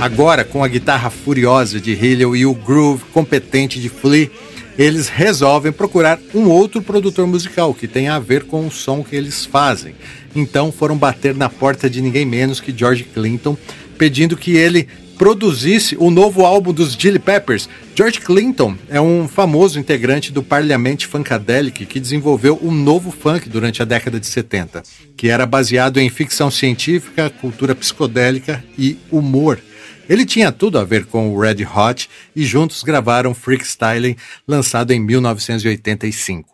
Agora, 0.00 0.44
com 0.44 0.64
a 0.64 0.68
guitarra 0.68 1.10
furiosa 1.10 1.78
de 1.78 1.92
Hillel 1.92 2.34
e 2.34 2.46
o 2.46 2.54
groove 2.54 3.04
competente 3.12 3.78
de 3.78 3.90
Flea, 3.90 4.30
eles 4.78 5.10
resolvem 5.10 5.70
procurar 5.70 6.18
um 6.34 6.48
outro 6.48 6.80
produtor 6.80 7.26
musical 7.26 7.74
que 7.74 7.86
tenha 7.86 8.14
a 8.14 8.18
ver 8.18 8.44
com 8.44 8.66
o 8.66 8.70
som 8.70 9.04
que 9.04 9.14
eles 9.14 9.44
fazem. 9.44 9.94
Então 10.34 10.72
foram 10.72 10.96
bater 10.96 11.34
na 11.34 11.50
porta 11.50 11.90
de 11.90 12.00
ninguém 12.00 12.24
menos 12.24 12.60
que 12.60 12.74
George 12.74 13.04
Clinton, 13.04 13.58
pedindo 13.98 14.38
que 14.38 14.56
ele 14.56 14.88
produzisse 15.18 15.94
o 16.00 16.10
novo 16.10 16.46
álbum 16.46 16.72
dos 16.72 16.94
Chili 16.94 17.18
Peppers. 17.18 17.68
George 17.94 18.22
Clinton 18.22 18.74
é 18.88 18.98
um 18.98 19.28
famoso 19.28 19.78
integrante 19.78 20.32
do 20.32 20.42
Parliament 20.42 21.00
Funkadelic 21.06 21.84
que 21.84 22.00
desenvolveu 22.00 22.58
um 22.62 22.72
novo 22.72 23.10
funk 23.10 23.50
durante 23.50 23.82
a 23.82 23.84
década 23.84 24.18
de 24.18 24.26
70, 24.26 24.82
que 25.14 25.28
era 25.28 25.44
baseado 25.44 26.00
em 26.00 26.08
ficção 26.08 26.50
científica, 26.50 27.28
cultura 27.28 27.74
psicodélica 27.74 28.64
e 28.78 28.96
humor. 29.10 29.60
Ele 30.10 30.26
tinha 30.26 30.50
tudo 30.50 30.76
a 30.76 30.82
ver 30.82 31.06
com 31.06 31.32
o 31.32 31.40
Red 31.40 31.64
Hot 31.64 32.10
e 32.34 32.44
juntos 32.44 32.82
gravaram 32.82 33.32
Freak 33.32 33.64
Styling, 33.64 34.16
lançado 34.44 34.90
em 34.90 34.98
1985. 34.98 36.50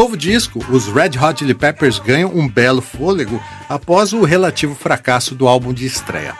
Novo 0.00 0.16
disco, 0.16 0.64
os 0.70 0.86
Red 0.86 1.18
Hot 1.22 1.40
Chili 1.40 1.52
Peppers 1.52 1.98
ganham 1.98 2.34
um 2.34 2.48
belo 2.48 2.80
fôlego 2.80 3.38
após 3.68 4.14
o 4.14 4.24
relativo 4.24 4.74
fracasso 4.74 5.34
do 5.34 5.46
álbum 5.46 5.74
de 5.74 5.84
estreia. 5.84 6.34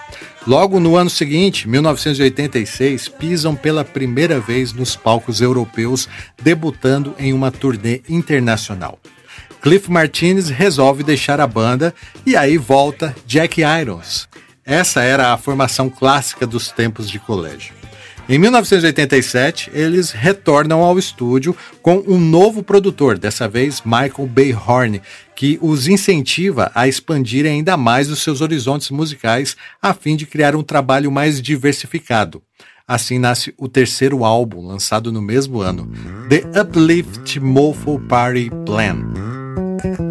Logo 0.47 0.81
no 0.81 0.97
ano 0.97 1.11
seguinte, 1.11 1.69
1986, 1.69 3.11
pisam 3.11 3.55
pela 3.55 3.85
primeira 3.85 4.41
vez 4.41 4.73
nos 4.73 4.97
palcos 4.97 5.43
europeus, 5.43 6.09
debutando 6.43 7.15
em 7.19 7.35
uma 7.35 7.51
turnê 7.51 8.01
internacional. 8.09 8.99
Cliff 9.61 9.91
Martinez 9.91 10.49
resolve 10.49 11.03
deixar 11.03 11.39
a 11.39 11.47
banda 11.47 11.95
e 12.25 12.35
aí 12.37 12.57
volta 12.57 13.15
Jack 13.27 13.61
Irons. 13.61 14.27
Essa 14.65 15.03
era 15.03 15.35
a 15.35 15.37
formação 15.37 15.91
clássica 15.91 16.47
dos 16.47 16.71
tempos 16.71 17.11
de 17.11 17.19
colégio. 17.19 17.80
Em 18.31 18.39
1987, 18.39 19.73
eles 19.75 20.13
retornam 20.13 20.85
ao 20.85 20.97
estúdio 20.97 21.57
com 21.83 21.97
um 22.07 22.17
novo 22.17 22.63
produtor, 22.63 23.19
dessa 23.19 23.49
vez 23.49 23.83
Michael 23.85 24.29
Bayhorn, 24.29 25.03
que 25.35 25.59
os 25.61 25.89
incentiva 25.89 26.71
a 26.73 26.87
expandirem 26.87 27.55
ainda 27.55 27.77
mais 27.77 28.09
os 28.09 28.23
seus 28.23 28.41
horizontes 28.41 28.89
musicais 28.93 29.57
a 29.83 29.93
fim 29.93 30.15
de 30.15 30.27
criar 30.27 30.55
um 30.55 30.63
trabalho 30.63 31.11
mais 31.11 31.43
diversificado. 31.43 32.41
Assim 32.87 33.19
nasce 33.19 33.53
o 33.59 33.67
terceiro 33.67 34.25
álbum, 34.25 34.65
lançado 34.65 35.11
no 35.11 35.21
mesmo 35.21 35.61
ano, 35.61 35.91
The 36.29 36.61
Uplift 36.61 37.41
Mofo 37.41 37.99
Party 37.99 38.49
Plan. 38.65 40.10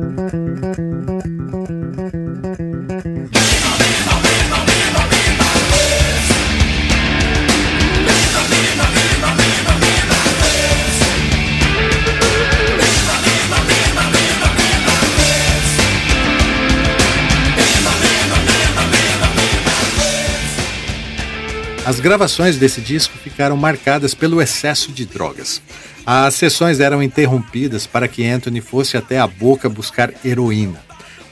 As 21.90 22.00
gravações 22.00 22.56
desse 22.56 22.82
disco 22.82 23.18
ficaram 23.18 23.58
marcadas 23.58 24.14
pelo 24.14 24.40
excesso 24.40 24.92
de 24.92 25.08
drogas. 25.08 25.60
As 26.06 26.36
sessões 26.36 26.80
eram 26.80 27.02
interrompidas 27.02 27.88
para 27.88 28.08
que 28.08 28.28
Anthony 28.28 28.62
fosse 28.62 28.96
até 28.96 29.18
a 29.18 29.26
boca 29.26 29.68
buscar 29.68 30.14
heroína. 30.24 30.80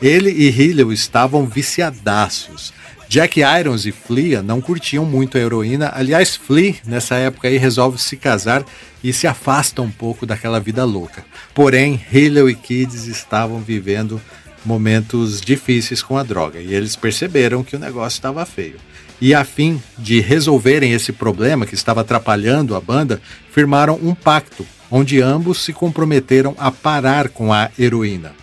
Ele 0.02 0.32
e 0.32 0.50
Hillel 0.50 0.92
estavam 0.92 1.46
viciadaços. 1.46 2.74
Jack 3.08 3.40
Irons 3.40 3.86
e 3.86 3.92
Flea 3.92 4.42
não 4.42 4.60
curtiam 4.60 5.06
muito 5.06 5.38
a 5.38 5.42
heroína. 5.42 5.92
Aliás, 5.94 6.36
Flea, 6.36 6.74
nessa 6.88 7.14
época 7.18 7.48
aí, 7.48 7.58
resolve 7.58 8.00
se 8.00 8.18
casar 8.18 8.66
e 9.04 9.14
se 9.14 9.28
afasta 9.28 9.84
um 9.84 9.92
pouco 9.92 10.26
daquela 10.26 10.60
vida 10.60 10.84
louca. 10.84 11.24
Porém, 11.54 12.04
Hillel 12.12 12.50
e 12.50 12.56
Kids 12.56 13.06
estavam 13.06 13.60
vivendo 13.60 14.20
momentos 14.66 15.40
difíceis 15.40 16.02
com 16.02 16.18
a 16.18 16.24
droga 16.24 16.60
e 16.60 16.74
eles 16.74 16.96
perceberam 16.96 17.64
que 17.64 17.76
o 17.76 17.80
negócio 17.80 18.18
estava 18.18 18.44
feio. 18.44 18.87
E 19.20 19.34
a 19.34 19.44
fim 19.44 19.82
de 19.98 20.20
resolverem 20.20 20.94
esse 20.94 21.12
problema 21.12 21.66
que 21.66 21.74
estava 21.74 22.02
atrapalhando 22.02 22.76
a 22.76 22.82
banda, 22.82 23.22
firmaram 23.52 24.00
um 24.02 24.14
pacto 24.14 24.66
onde 24.90 25.22
ambos 25.22 25.64
se 25.64 25.74
comprometeram 25.74 26.56
a 26.58 26.72
parar 26.72 27.30
com 27.30 27.52
a 27.52 27.70
heroína. 27.78 28.34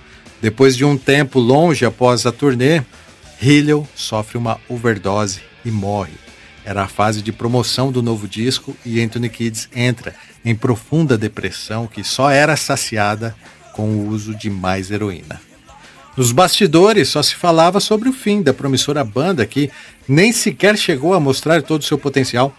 Depois 0.42 0.76
de 0.76 0.84
um 0.84 0.98
tempo 0.98 1.38
longe 1.38 1.86
após 1.86 2.26
a 2.26 2.32
turnê, 2.32 2.82
Hillel 3.40 3.88
sofre 3.94 4.36
uma 4.36 4.60
overdose 4.68 5.40
e 5.64 5.70
morre. 5.70 6.12
Era 6.64 6.82
a 6.82 6.88
fase 6.88 7.22
de 7.22 7.32
promoção 7.32 7.92
do 7.92 8.02
novo 8.02 8.26
disco 8.26 8.76
e 8.84 9.00
Anthony 9.00 9.28
Kids 9.28 9.68
entra 9.74 10.14
em 10.44 10.54
profunda 10.54 11.16
depressão 11.16 11.86
que 11.86 12.02
só 12.02 12.30
era 12.30 12.56
saciada 12.56 13.34
com 13.72 13.88
o 13.88 14.08
uso 14.08 14.34
de 14.34 14.50
mais 14.50 14.90
heroína. 14.90 15.40
Nos 16.16 16.30
bastidores 16.30 17.08
só 17.08 17.22
se 17.22 17.34
falava 17.34 17.80
sobre 17.80 18.08
o 18.08 18.12
fim 18.12 18.40
da 18.40 18.54
promissora 18.54 19.02
banda 19.02 19.44
que 19.44 19.70
nem 20.06 20.32
sequer 20.32 20.76
chegou 20.78 21.12
a 21.12 21.20
mostrar 21.20 21.62
todo 21.62 21.80
o 21.80 21.84
seu 21.84 21.98
potencial. 21.98 22.54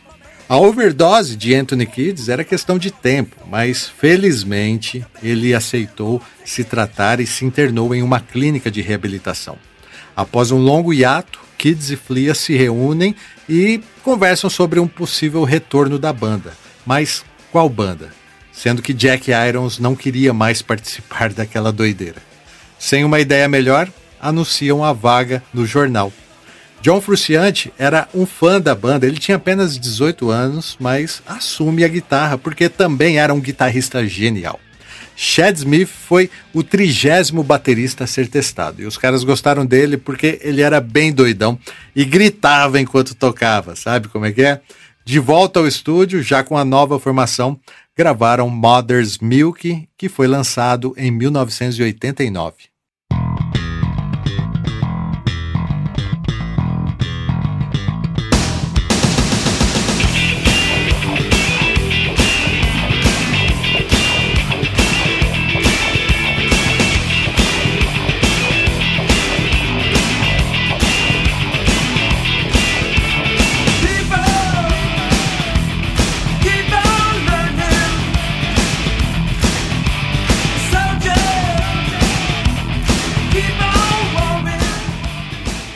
A 0.47 0.57
overdose 0.57 1.35
de 1.35 1.55
Anthony 1.55 1.85
Kids 1.85 2.29
era 2.29 2.43
questão 2.43 2.77
de 2.77 2.91
tempo, 2.91 3.35
mas 3.49 3.87
felizmente 3.87 5.05
ele 5.23 5.55
aceitou 5.55 6.21
se 6.43 6.63
tratar 6.63 7.19
e 7.19 7.25
se 7.25 7.45
internou 7.45 7.95
em 7.95 8.03
uma 8.03 8.19
clínica 8.19 8.69
de 8.69 8.81
reabilitação. 8.81 9.57
Após 10.15 10.51
um 10.51 10.59
longo 10.59 10.93
hiato, 10.93 11.39
Kids 11.57 11.89
e 11.89 11.95
Flea 11.95 12.35
se 12.35 12.55
reúnem 12.55 13.15
e 13.49 13.81
conversam 14.03 14.49
sobre 14.49 14.79
um 14.79 14.87
possível 14.87 15.43
retorno 15.43 15.97
da 15.97 16.13
banda. 16.13 16.53
Mas 16.85 17.23
qual 17.51 17.69
banda? 17.69 18.13
Sendo 18.51 18.81
que 18.81 18.93
Jack 18.93 19.31
Irons 19.31 19.79
não 19.79 19.95
queria 19.95 20.33
mais 20.33 20.61
participar 20.63 21.33
daquela 21.33 21.71
doideira. 21.71 22.34
Sem 22.77 23.03
uma 23.03 23.19
ideia 23.19 23.47
melhor, 23.47 23.89
anunciam 24.19 24.83
a 24.83 24.93
vaga 24.93 25.43
no 25.53 25.65
jornal. 25.65 26.11
John 26.81 27.01
Frusciante 27.01 27.73
era 27.79 28.07
um 28.13 28.25
fã 28.25 28.61
da 28.61 28.75
banda, 28.75 29.07
ele 29.07 29.17
tinha 29.17 29.37
apenas 29.37 29.79
18 29.79 30.29
anos, 30.29 30.77
mas 30.79 31.21
assume 31.25 31.83
a 31.83 31.87
guitarra 31.87 32.37
porque 32.37 32.69
também 32.69 33.17
era 33.17 33.33
um 33.33 33.39
guitarrista 33.39 34.05
genial. 34.05 34.59
Chad 35.15 35.55
Smith 35.57 35.87
foi 35.87 36.29
o 36.53 36.61
trigésimo 36.61 37.41
baterista 37.41 38.03
a 38.03 38.07
ser 38.07 38.27
testado 38.27 38.81
e 38.81 38.85
os 38.85 38.97
caras 38.97 39.23
gostaram 39.23 39.65
dele 39.65 39.97
porque 39.97 40.39
ele 40.43 40.61
era 40.61 40.81
bem 40.81 41.13
doidão 41.13 41.57
e 41.95 42.03
gritava 42.03 42.79
enquanto 42.79 43.15
tocava, 43.15 43.75
sabe 43.75 44.09
como 44.09 44.25
é 44.25 44.31
que 44.31 44.43
é? 44.43 44.59
De 45.07 45.19
volta 45.19 45.59
ao 45.59 45.67
estúdio, 45.67 46.23
já 46.23 46.43
com 46.43 46.57
a 46.57 46.65
nova 46.65 46.99
formação, 46.99 47.59
gravaram 47.95 48.49
Mother's 48.49 49.19
Milk, 49.19 49.87
que 49.95 50.09
foi 50.09 50.25
lançado 50.25 50.95
em 50.97 51.11
1989. 51.11 52.74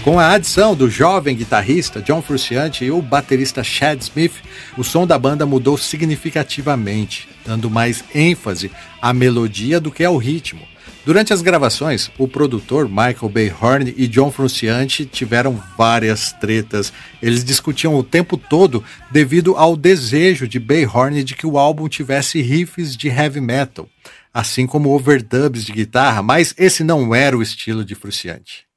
Com 0.09 0.17
a 0.17 0.31
adição 0.31 0.75
do 0.75 0.89
jovem 0.89 1.35
guitarrista 1.35 2.01
John 2.01 2.19
Frusciante 2.19 2.83
e 2.83 2.89
o 2.89 2.99
baterista 2.99 3.63
Chad 3.63 4.01
Smith, 4.01 4.33
o 4.75 4.83
som 4.83 5.05
da 5.05 5.19
banda 5.19 5.45
mudou 5.45 5.77
significativamente, 5.77 7.29
dando 7.45 7.69
mais 7.69 8.03
ênfase 8.15 8.71
à 8.99 9.13
melodia 9.13 9.79
do 9.79 9.91
que 9.91 10.03
ao 10.03 10.17
ritmo. 10.17 10.67
Durante 11.05 11.31
as 11.31 11.43
gravações, 11.43 12.09
o 12.17 12.27
produtor 12.27 12.89
Michael 12.89 13.29
Bay 13.29 13.53
Horn 13.61 13.93
e 13.95 14.07
John 14.07 14.31
Frusciante 14.31 15.05
tiveram 15.05 15.61
várias 15.77 16.33
tretas. 16.33 16.91
Eles 17.21 17.43
discutiam 17.43 17.93
o 17.93 18.03
tempo 18.03 18.35
todo 18.35 18.83
devido 19.11 19.55
ao 19.55 19.77
desejo 19.77 20.47
de 20.47 20.57
Bay 20.59 20.87
Horn 20.87 21.23
de 21.23 21.35
que 21.35 21.45
o 21.45 21.55
álbum 21.55 21.87
tivesse 21.87 22.41
riffs 22.41 22.97
de 22.97 23.09
heavy 23.09 23.41
metal, 23.41 23.87
assim 24.33 24.65
como 24.65 24.89
overdubs 24.89 25.63
de 25.63 25.71
guitarra, 25.71 26.23
mas 26.23 26.55
esse 26.57 26.83
não 26.83 27.13
era 27.13 27.37
o 27.37 27.43
estilo 27.43 27.85
de 27.85 27.93
Frusciante. 27.93 28.68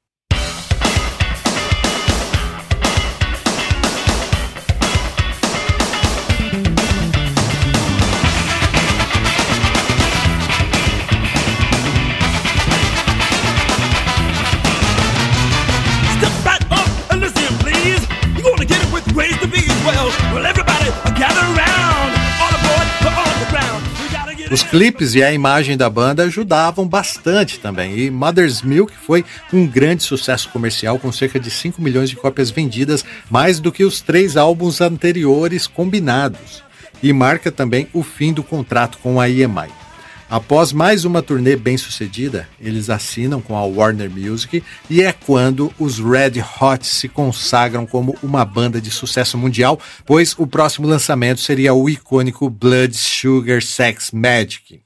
Os 24.53 24.63
clipes 24.63 25.15
e 25.15 25.23
a 25.23 25.33
imagem 25.33 25.79
da 25.79 25.89
banda 25.89 26.25
ajudavam 26.25 26.87
bastante 26.87 27.59
também. 27.59 27.99
E 27.99 28.11
Mother's 28.11 28.61
Milk 28.61 28.93
foi 28.95 29.25
um 29.51 29.67
grande 29.67 30.03
sucesso 30.03 30.51
comercial 30.51 30.99
com 30.99 31.11
cerca 31.11 31.41
de 31.41 31.51
5 31.51 31.81
milhões 31.81 32.11
de 32.11 32.17
cópias 32.17 32.51
vendidas, 32.51 33.03
mais 33.31 33.59
do 33.59 33.73
que 33.73 33.83
os 33.83 34.03
três 34.03 34.37
álbuns 34.37 34.83
anteriores 34.83 35.67
combinados. 35.67 36.63
E 37.03 37.15
marca 37.15 37.51
também 37.51 37.89
o 37.95 38.03
fim 38.03 38.31
do 38.31 38.43
contrato 38.43 38.99
com 38.99 39.19
a 39.19 39.27
EMI. 39.27 39.82
Após 40.33 40.73
mais 40.73 41.05
uma 41.05 41.21
turnê 41.21 41.57
bem 41.57 41.77
sucedida, 41.77 42.49
eles 42.59 42.89
assinam 42.89 43.39
com 43.39 43.55
a 43.55 43.67
Warner 43.67 44.11
Music 44.11 44.65
e 44.89 45.03
é 45.03 45.13
quando 45.13 45.71
os 45.79 45.99
Red 45.99 46.43
Hot 46.59 46.87
se 46.87 47.07
consagram 47.07 47.85
como 47.85 48.17
uma 48.23 48.43
banda 48.43 48.81
de 48.81 48.91
sucesso 48.91 49.37
mundial, 49.37 49.79
pois 50.07 50.35
o 50.39 50.47
próximo 50.47 50.89
lançamento 50.89 51.43
seria 51.43 51.75
o 51.75 51.87
icônico 51.87 52.49
Blood 52.49 52.97
Sugar 52.97 53.61
Sex 53.61 54.11
Magic. 54.11 54.81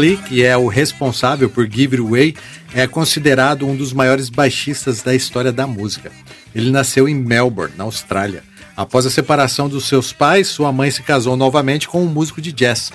Flea, 0.00 0.16
que 0.16 0.42
é 0.42 0.56
o 0.56 0.66
responsável 0.66 1.50
por 1.50 1.70
Give 1.70 1.94
It 1.96 2.08
Away, 2.08 2.34
é 2.72 2.86
considerado 2.86 3.66
um 3.66 3.76
dos 3.76 3.92
maiores 3.92 4.30
baixistas 4.30 5.02
da 5.02 5.14
história 5.14 5.52
da 5.52 5.66
música. 5.66 6.10
Ele 6.54 6.70
nasceu 6.70 7.06
em 7.06 7.14
Melbourne, 7.14 7.74
na 7.76 7.84
Austrália. 7.84 8.42
Após 8.74 9.04
a 9.04 9.10
separação 9.10 9.68
dos 9.68 9.84
seus 9.84 10.10
pais, 10.10 10.48
sua 10.48 10.72
mãe 10.72 10.90
se 10.90 11.02
casou 11.02 11.36
novamente 11.36 11.86
com 11.86 12.02
um 12.02 12.06
músico 12.06 12.40
de 12.40 12.50
jazz. 12.50 12.90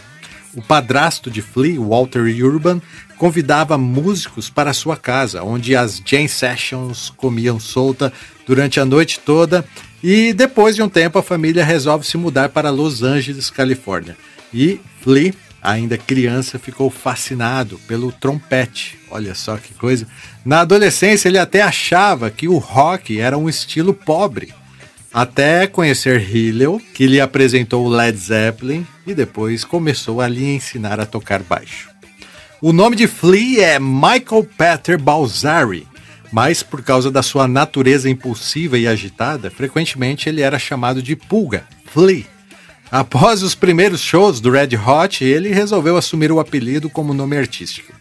O 0.56 0.64
padrasto 0.64 1.30
de 1.30 1.44
Flea, 1.44 1.80
Walter 1.80 2.24
Urban, 2.44 2.82
convidava 3.20 3.78
músicos 3.78 4.50
para 4.50 4.74
sua 4.74 4.98
casa, 4.98 5.44
onde 5.44 5.76
as 5.76 6.02
jam 6.04 6.28
sessions 6.28 7.14
comiam 7.16 7.60
solta 7.60 8.12
durante 8.48 8.80
a 8.80 8.86
noite 8.86 9.20
toda. 9.20 9.64
E 10.02 10.34
depois 10.34 10.76
de 10.76 10.82
um 10.82 10.90
tempo, 10.90 11.20
a 11.20 11.24
família 11.24 11.64
resolve 11.64 12.04
se 12.04 12.18
mudar 12.18 12.50
para 12.50 12.72
Los 12.72 13.04
Angeles, 13.04 13.52
Califórnia. 13.52 14.18
E 14.52 14.80
Flea 15.02 15.36
ainda 15.66 15.98
criança, 15.98 16.60
ficou 16.60 16.90
fascinado 16.90 17.80
pelo 17.88 18.12
trompete. 18.12 18.98
Olha 19.10 19.34
só 19.34 19.58
que 19.58 19.74
coisa. 19.74 20.08
Na 20.46 20.62
adolescência, 20.62 21.28
ele 21.28 21.40
até 21.40 21.62
achava 21.62 22.30
que 22.30 22.48
o 22.48 22.58
rock 22.58 23.20
era 23.20 23.38
um 23.38 23.50
estilo 23.50 23.94
pobre. 23.94 24.54
Até 25.14 25.66
conhecer 25.66 26.22
Hillel, 26.30 26.82
que 26.94 27.08
lhe 27.08 27.22
apresentou 27.22 27.88
Led 27.88 28.18
Zeppelin 28.18 28.86
e 29.08 29.14
depois 29.14 29.64
começou 29.64 30.22
a 30.22 30.28
lhe 30.28 30.56
ensinar 30.56 31.00
a 31.00 31.06
tocar 31.06 31.42
baixo. 31.42 31.90
O 32.62 32.74
nome 32.74 32.96
de 32.96 33.08
Flea 33.08 33.66
é 33.66 33.80
Michael 33.80 34.48
Peter 34.58 35.02
Balzari, 35.02 35.88
mas 36.32 36.62
por 36.62 36.84
causa 36.84 37.10
da 37.10 37.24
sua 37.24 37.48
natureza 37.48 38.10
impulsiva 38.10 38.78
e 38.78 38.88
agitada, 38.88 39.50
frequentemente 39.50 40.28
ele 40.28 40.42
era 40.42 40.60
chamado 40.60 41.02
de 41.02 41.16
Pulga, 41.16 41.64
Flea. 41.86 42.35
Após 42.92 43.42
os 43.42 43.56
primeiros 43.56 44.02
shows 44.02 44.40
do 44.40 44.52
Red 44.52 44.70
Hot, 44.78 45.24
ele 45.24 45.50
resolveu 45.50 45.98
assumir 45.98 46.32
o 46.32 46.40
apelido 46.40 46.90
como 46.90 47.14
nome 47.14 47.38
artístico. 47.38 47.94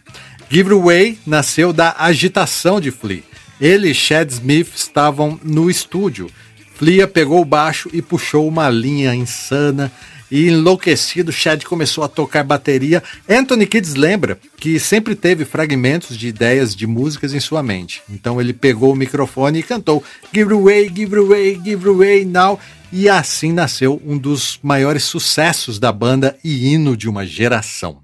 Give 0.49 0.75
Way 0.75 1.19
nasceu 1.25 1.73
da 1.73 1.95
agitação 1.97 2.79
de 2.79 2.91
Flea. 2.91 3.23
Ele 3.59 3.89
e 3.89 3.93
Chad 3.93 4.29
Smith 4.29 4.73
estavam 4.75 5.39
no 5.43 5.69
estúdio. 5.69 6.29
Flea 6.75 7.07
pegou 7.07 7.41
o 7.41 7.45
baixo 7.45 7.89
e 7.93 8.01
puxou 8.01 8.47
uma 8.47 8.69
linha 8.69 9.15
insana. 9.15 9.91
E 10.35 10.49
enlouquecido, 10.49 11.31
Chad 11.31 11.63
começou 11.63 12.03
a 12.03 12.09
tocar 12.09 12.43
bateria. 12.43 13.01
Anthony 13.29 13.65
Kids 13.65 13.95
lembra 13.95 14.37
que 14.57 14.77
sempre 14.81 15.15
teve 15.15 15.45
fragmentos 15.45 16.17
de 16.17 16.27
ideias 16.27 16.75
de 16.75 16.85
músicas 16.85 17.33
em 17.33 17.39
sua 17.39 17.63
mente. 17.63 18.01
Então 18.09 18.41
ele 18.41 18.51
pegou 18.51 18.91
o 18.91 18.97
microfone 18.97 19.59
e 19.59 19.63
cantou 19.63 20.03
Give 20.33 20.53
Away, 20.53 20.91
Give 20.93 21.15
Away, 21.15 21.61
Give 21.63 21.87
Away 21.87 22.25
Now 22.25 22.59
e 22.91 23.07
assim 23.07 23.53
nasceu 23.53 24.01
um 24.05 24.17
dos 24.17 24.59
maiores 24.61 25.05
sucessos 25.05 25.79
da 25.79 25.93
banda 25.93 26.37
e 26.43 26.67
hino 26.67 26.97
de 26.97 27.07
uma 27.07 27.25
geração. 27.25 28.03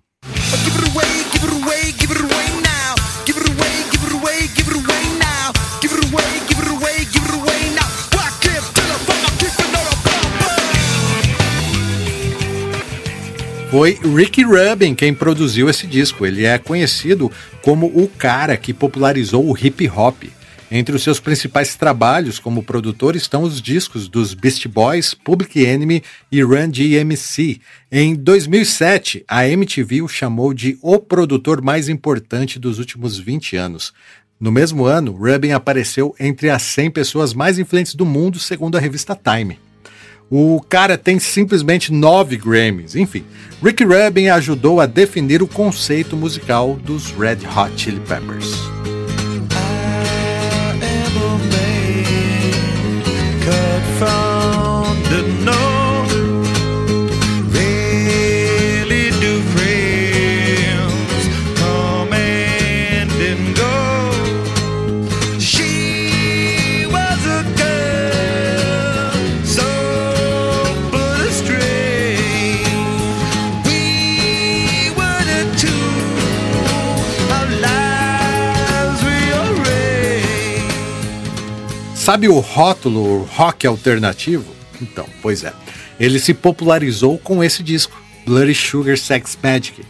Foi 13.71 13.97
Ricky 14.03 14.43
Rubin 14.43 14.93
quem 14.93 15.13
produziu 15.13 15.69
esse 15.69 15.87
disco. 15.87 16.25
Ele 16.25 16.43
é 16.43 16.57
conhecido 16.57 17.31
como 17.61 17.85
o 17.85 18.05
cara 18.05 18.57
que 18.57 18.73
popularizou 18.73 19.49
o 19.49 19.57
hip 19.57 19.87
hop. 19.87 20.23
Entre 20.69 20.93
os 20.93 21.01
seus 21.01 21.21
principais 21.21 21.73
trabalhos 21.75 22.37
como 22.37 22.63
produtor 22.63 23.15
estão 23.15 23.43
os 23.43 23.61
discos 23.61 24.09
dos 24.09 24.33
Beast 24.33 24.67
Boys, 24.67 25.13
Public 25.13 25.57
Enemy 25.63 26.03
e 26.29 26.43
Run 26.43 26.69
DMC. 26.69 27.61
Em 27.89 28.13
2007, 28.13 29.23
a 29.25 29.47
MTV 29.47 30.01
o 30.01 30.07
chamou 30.09 30.53
de 30.53 30.77
o 30.81 30.99
produtor 30.99 31.61
mais 31.61 31.87
importante 31.87 32.59
dos 32.59 32.77
últimos 32.77 33.17
20 33.17 33.55
anos. 33.55 33.93
No 34.37 34.51
mesmo 34.51 34.83
ano, 34.83 35.13
Rubin 35.13 35.53
apareceu 35.53 36.13
entre 36.19 36.49
as 36.49 36.63
100 36.63 36.91
pessoas 36.91 37.33
mais 37.33 37.57
influentes 37.57 37.95
do 37.95 38.05
mundo, 38.05 38.37
segundo 38.37 38.77
a 38.77 38.81
revista 38.81 39.15
Time. 39.15 39.57
O 40.33 40.63
cara 40.69 40.97
tem 40.97 41.19
simplesmente 41.19 41.91
nove 41.91 42.37
Grammys. 42.37 42.95
Enfim, 42.95 43.25
Rick 43.61 43.83
Rubin 43.83 44.29
ajudou 44.29 44.79
a 44.79 44.85
definir 44.85 45.43
o 45.43 45.47
conceito 45.47 46.15
musical 46.15 46.75
dos 46.75 47.11
Red 47.11 47.39
Hot 47.53 47.73
Chili 47.75 47.99
Peppers. 47.99 48.49
Sabe 82.21 82.29
o 82.29 82.39
rótulo 82.39 83.23
rock 83.31 83.65
alternativo? 83.65 84.45
Então, 84.79 85.07
pois 85.23 85.43
é. 85.43 85.51
Ele 85.99 86.19
se 86.19 86.35
popularizou 86.35 87.17
com 87.17 87.43
esse 87.43 87.63
disco, 87.63 87.99
Bloody 88.27 88.53
Sugar 88.53 88.95
Sex 88.95 89.35
Magic. 89.41 89.81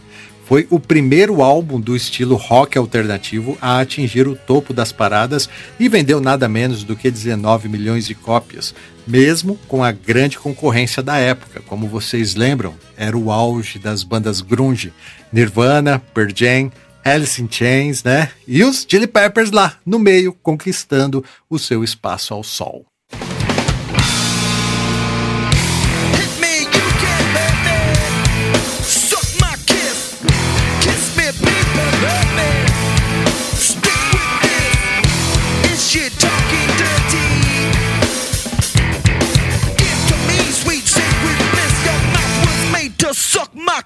foi 0.46 0.66
o 0.70 0.80
primeiro 0.80 1.42
álbum 1.42 1.78
do 1.78 1.94
estilo 1.94 2.36
rock 2.36 2.78
alternativo 2.78 3.58
a 3.60 3.80
atingir 3.80 4.26
o 4.26 4.34
topo 4.34 4.72
das 4.72 4.90
paradas 4.90 5.46
e 5.78 5.90
vendeu 5.90 6.22
nada 6.22 6.48
menos 6.48 6.84
do 6.84 6.96
que 6.96 7.10
19 7.10 7.68
milhões 7.68 8.06
de 8.06 8.14
cópias, 8.14 8.74
mesmo 9.06 9.58
com 9.68 9.84
a 9.84 9.92
grande 9.92 10.38
concorrência 10.38 11.02
da 11.02 11.18
época. 11.18 11.60
Como 11.66 11.86
vocês 11.86 12.34
lembram, 12.34 12.72
era 12.96 13.14
o 13.14 13.30
auge 13.30 13.78
das 13.78 14.02
bandas 14.02 14.40
grunge, 14.40 14.90
Nirvana, 15.30 16.02
Pearl 16.14 16.30
Jam, 16.34 16.72
Alice 17.04 17.40
in 17.42 17.48
Chains, 17.50 18.02
né? 18.02 18.30
E 18.46 18.62
os 18.64 18.86
Chili 18.88 19.06
Peppers 19.06 19.50
lá 19.50 19.76
no 19.84 19.98
meio, 19.98 20.32
conquistando 20.32 21.24
o 21.48 21.58
seu 21.58 21.82
espaço 21.82 22.32
ao 22.32 22.42
sol. 22.42 22.86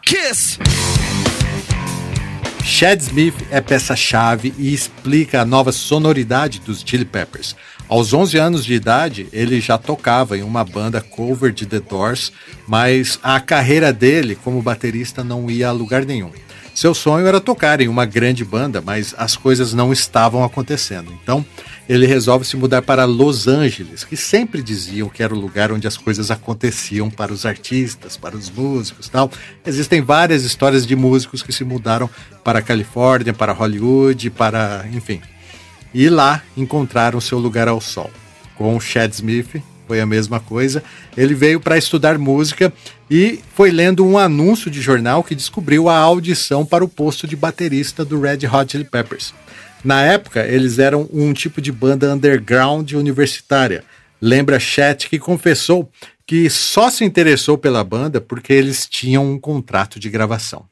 kiss. 0.06 0.65
Chad 2.78 3.00
Smith 3.00 3.34
é 3.50 3.58
peça-chave 3.58 4.52
e 4.58 4.74
explica 4.74 5.40
a 5.40 5.46
nova 5.46 5.72
sonoridade 5.72 6.60
dos 6.60 6.82
Chili 6.84 7.06
Peppers. 7.06 7.56
Aos 7.88 8.12
11 8.12 8.36
anos 8.36 8.66
de 8.66 8.74
idade, 8.74 9.28
ele 9.32 9.62
já 9.62 9.78
tocava 9.78 10.36
em 10.36 10.42
uma 10.42 10.62
banda 10.62 11.00
cover 11.00 11.54
de 11.54 11.64
The 11.64 11.80
Doors, 11.80 12.30
mas 12.68 13.18
a 13.22 13.40
carreira 13.40 13.94
dele 13.94 14.36
como 14.36 14.60
baterista 14.60 15.24
não 15.24 15.50
ia 15.50 15.68
a 15.68 15.72
lugar 15.72 16.04
nenhum. 16.04 16.30
Seu 16.74 16.92
sonho 16.92 17.26
era 17.26 17.40
tocar 17.40 17.80
em 17.80 17.88
uma 17.88 18.04
grande 18.04 18.44
banda, 18.44 18.82
mas 18.84 19.14
as 19.16 19.38
coisas 19.38 19.72
não 19.72 19.90
estavam 19.90 20.44
acontecendo. 20.44 21.10
Então, 21.22 21.42
ele 21.88 22.06
resolve 22.06 22.44
se 22.44 22.56
mudar 22.56 22.82
para 22.82 23.04
Los 23.04 23.46
Angeles, 23.46 24.04
que 24.04 24.16
sempre 24.16 24.62
diziam 24.62 25.08
que 25.08 25.22
era 25.22 25.34
o 25.34 25.38
lugar 25.38 25.70
onde 25.70 25.86
as 25.86 25.96
coisas 25.96 26.30
aconteciam 26.30 27.08
para 27.10 27.32
os 27.32 27.46
artistas, 27.46 28.16
para 28.16 28.36
os 28.36 28.50
músicos, 28.50 29.08
tal. 29.08 29.30
Existem 29.64 30.00
várias 30.02 30.42
histórias 30.42 30.86
de 30.86 30.96
músicos 30.96 31.42
que 31.42 31.52
se 31.52 31.64
mudaram 31.64 32.10
para 32.42 32.58
a 32.58 32.62
Califórnia, 32.62 33.32
para 33.32 33.52
Hollywood, 33.52 34.30
para, 34.30 34.84
enfim. 34.92 35.20
E 35.94 36.08
lá 36.08 36.42
encontraram 36.56 37.20
seu 37.20 37.38
lugar 37.38 37.68
ao 37.68 37.80
sol. 37.80 38.10
Com 38.56 38.76
o 38.76 38.80
Chad 38.80 39.12
Smith, 39.12 39.62
foi 39.86 40.00
a 40.00 40.06
mesma 40.06 40.40
coisa. 40.40 40.82
Ele 41.16 41.34
veio 41.34 41.60
para 41.60 41.78
estudar 41.78 42.18
música 42.18 42.72
e 43.10 43.40
foi 43.54 43.70
lendo 43.70 44.04
um 44.04 44.18
anúncio 44.18 44.70
de 44.70 44.80
jornal 44.80 45.22
que 45.22 45.34
descobriu 45.34 45.88
a 45.88 45.96
audição 45.96 46.66
para 46.66 46.84
o 46.84 46.88
posto 46.88 47.26
de 47.26 47.36
baterista 47.36 48.04
do 48.04 48.20
Red 48.20 48.46
Hot 48.52 48.72
Chili 48.72 48.84
Peppers. 48.84 49.32
Na 49.86 50.02
época, 50.02 50.44
eles 50.44 50.80
eram 50.80 51.08
um 51.12 51.32
tipo 51.32 51.60
de 51.60 51.70
banda 51.70 52.12
underground 52.12 52.90
universitária. 52.94 53.84
Lembra 54.20 54.58
Chet 54.58 55.08
que 55.08 55.16
confessou 55.16 55.88
que 56.26 56.50
só 56.50 56.90
se 56.90 57.04
interessou 57.04 57.56
pela 57.56 57.84
banda 57.84 58.20
porque 58.20 58.52
eles 58.52 58.88
tinham 58.88 59.24
um 59.24 59.38
contrato 59.38 60.00
de 60.00 60.10
gravação. 60.10 60.64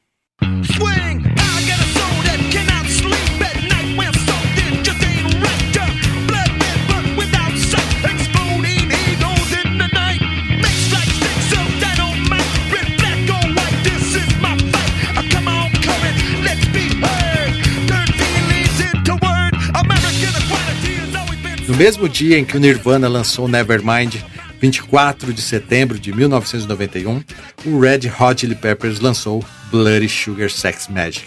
No 21.75 21.79
mesmo 21.79 22.07
dia 22.07 22.39
em 22.39 22.45
que 22.45 22.55
o 22.55 22.59
Nirvana 22.59 23.09
lançou 23.09 23.49
Nevermind, 23.49 24.23
24 24.61 25.33
de 25.33 25.41
setembro 25.41 25.99
de 25.99 26.13
1991, 26.13 27.21
o 27.65 27.79
Red 27.81 28.09
Hot 28.17 28.39
Chili 28.39 28.55
Peppers 28.55 29.01
lançou 29.01 29.43
Bloody 29.69 30.07
Sugar 30.07 30.49
Sex 30.49 30.87
Magic, 30.87 31.25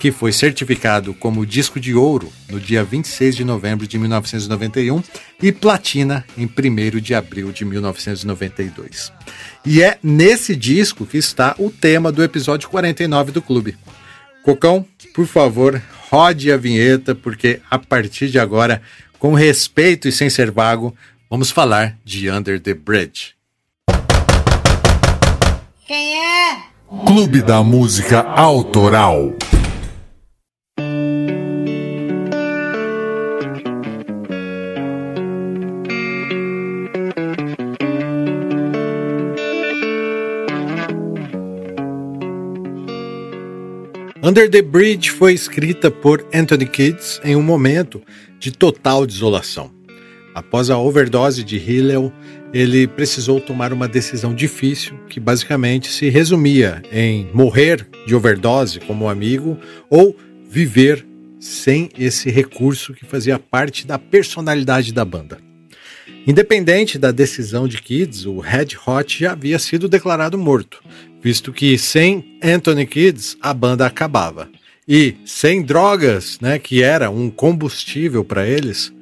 que 0.00 0.10
foi 0.10 0.32
certificado 0.32 1.14
como 1.14 1.46
disco 1.46 1.78
de 1.78 1.94
ouro 1.94 2.32
no 2.50 2.58
dia 2.58 2.82
26 2.82 3.36
de 3.36 3.44
novembro 3.44 3.86
de 3.86 3.96
1991 3.96 5.00
e 5.40 5.52
platina 5.52 6.24
em 6.36 6.46
1 6.46 6.98
de 7.00 7.14
abril 7.14 7.52
de 7.52 7.64
1992. 7.64 9.12
E 9.64 9.84
é 9.84 9.98
nesse 10.02 10.56
disco 10.56 11.06
que 11.06 11.16
está 11.16 11.54
o 11.60 11.70
tema 11.70 12.10
do 12.10 12.24
episódio 12.24 12.68
49 12.68 13.30
do 13.30 13.40
clube. 13.40 13.76
Cocão, 14.42 14.84
por 15.14 15.26
favor, 15.26 15.80
rode 16.10 16.50
a 16.50 16.56
vinheta, 16.56 17.14
porque 17.14 17.60
a 17.70 17.78
partir 17.78 18.28
de 18.28 18.38
agora 18.40 18.82
com 19.18 19.34
respeito 19.34 20.08
e 20.08 20.12
sem 20.12 20.30
ser 20.30 20.50
vago, 20.50 20.94
vamos 21.30 21.50
falar 21.50 21.96
de 22.04 22.30
Under 22.30 22.60
the 22.60 22.74
Bridge. 22.74 23.34
Quem 25.86 26.14
é? 26.18 26.58
Clube 27.06 27.42
da 27.42 27.62
Música 27.62 28.20
Autoral. 28.20 29.34
Under 44.26 44.50
the 44.50 44.60
Bridge 44.60 45.08
foi 45.12 45.34
escrita 45.34 45.88
por 45.88 46.26
Anthony 46.34 46.66
Kids 46.66 47.20
em 47.22 47.36
um 47.36 47.42
momento 47.42 48.02
de 48.38 48.50
total 48.50 49.06
desolação. 49.06 49.70
Após 50.34 50.68
a 50.68 50.78
overdose 50.78 51.42
de 51.42 51.56
Hillel, 51.56 52.12
ele 52.52 52.86
precisou 52.86 53.40
tomar 53.40 53.72
uma 53.72 53.88
decisão 53.88 54.34
difícil 54.34 54.98
que 55.08 55.18
basicamente 55.18 55.90
se 55.90 56.08
resumia 56.10 56.82
em 56.92 57.30
morrer 57.32 57.88
de 58.06 58.14
overdose 58.14 58.80
como 58.80 59.08
amigo 59.08 59.58
ou 59.88 60.14
viver 60.48 61.06
sem 61.40 61.88
esse 61.98 62.30
recurso 62.30 62.92
que 62.92 63.04
fazia 63.04 63.38
parte 63.38 63.86
da 63.86 63.98
personalidade 63.98 64.92
da 64.92 65.04
banda. 65.04 65.38
Independente 66.26 66.98
da 66.98 67.12
decisão 67.12 67.68
de 67.68 67.80
Kids, 67.80 68.26
o 68.26 68.38
Red 68.38 68.68
Hot 68.86 69.20
já 69.20 69.32
havia 69.32 69.58
sido 69.58 69.88
declarado 69.88 70.36
morto, 70.36 70.82
visto 71.22 71.52
que 71.52 71.78
sem 71.78 72.38
Anthony 72.42 72.86
Kids 72.86 73.36
a 73.40 73.54
banda 73.54 73.86
acabava. 73.86 74.48
E 74.88 75.16
sem 75.24 75.62
drogas, 75.62 76.38
né, 76.40 76.58
que 76.58 76.82
era 76.82 77.10
um 77.10 77.28
combustível 77.30 78.24
para 78.24 78.46
eles, 78.46 78.92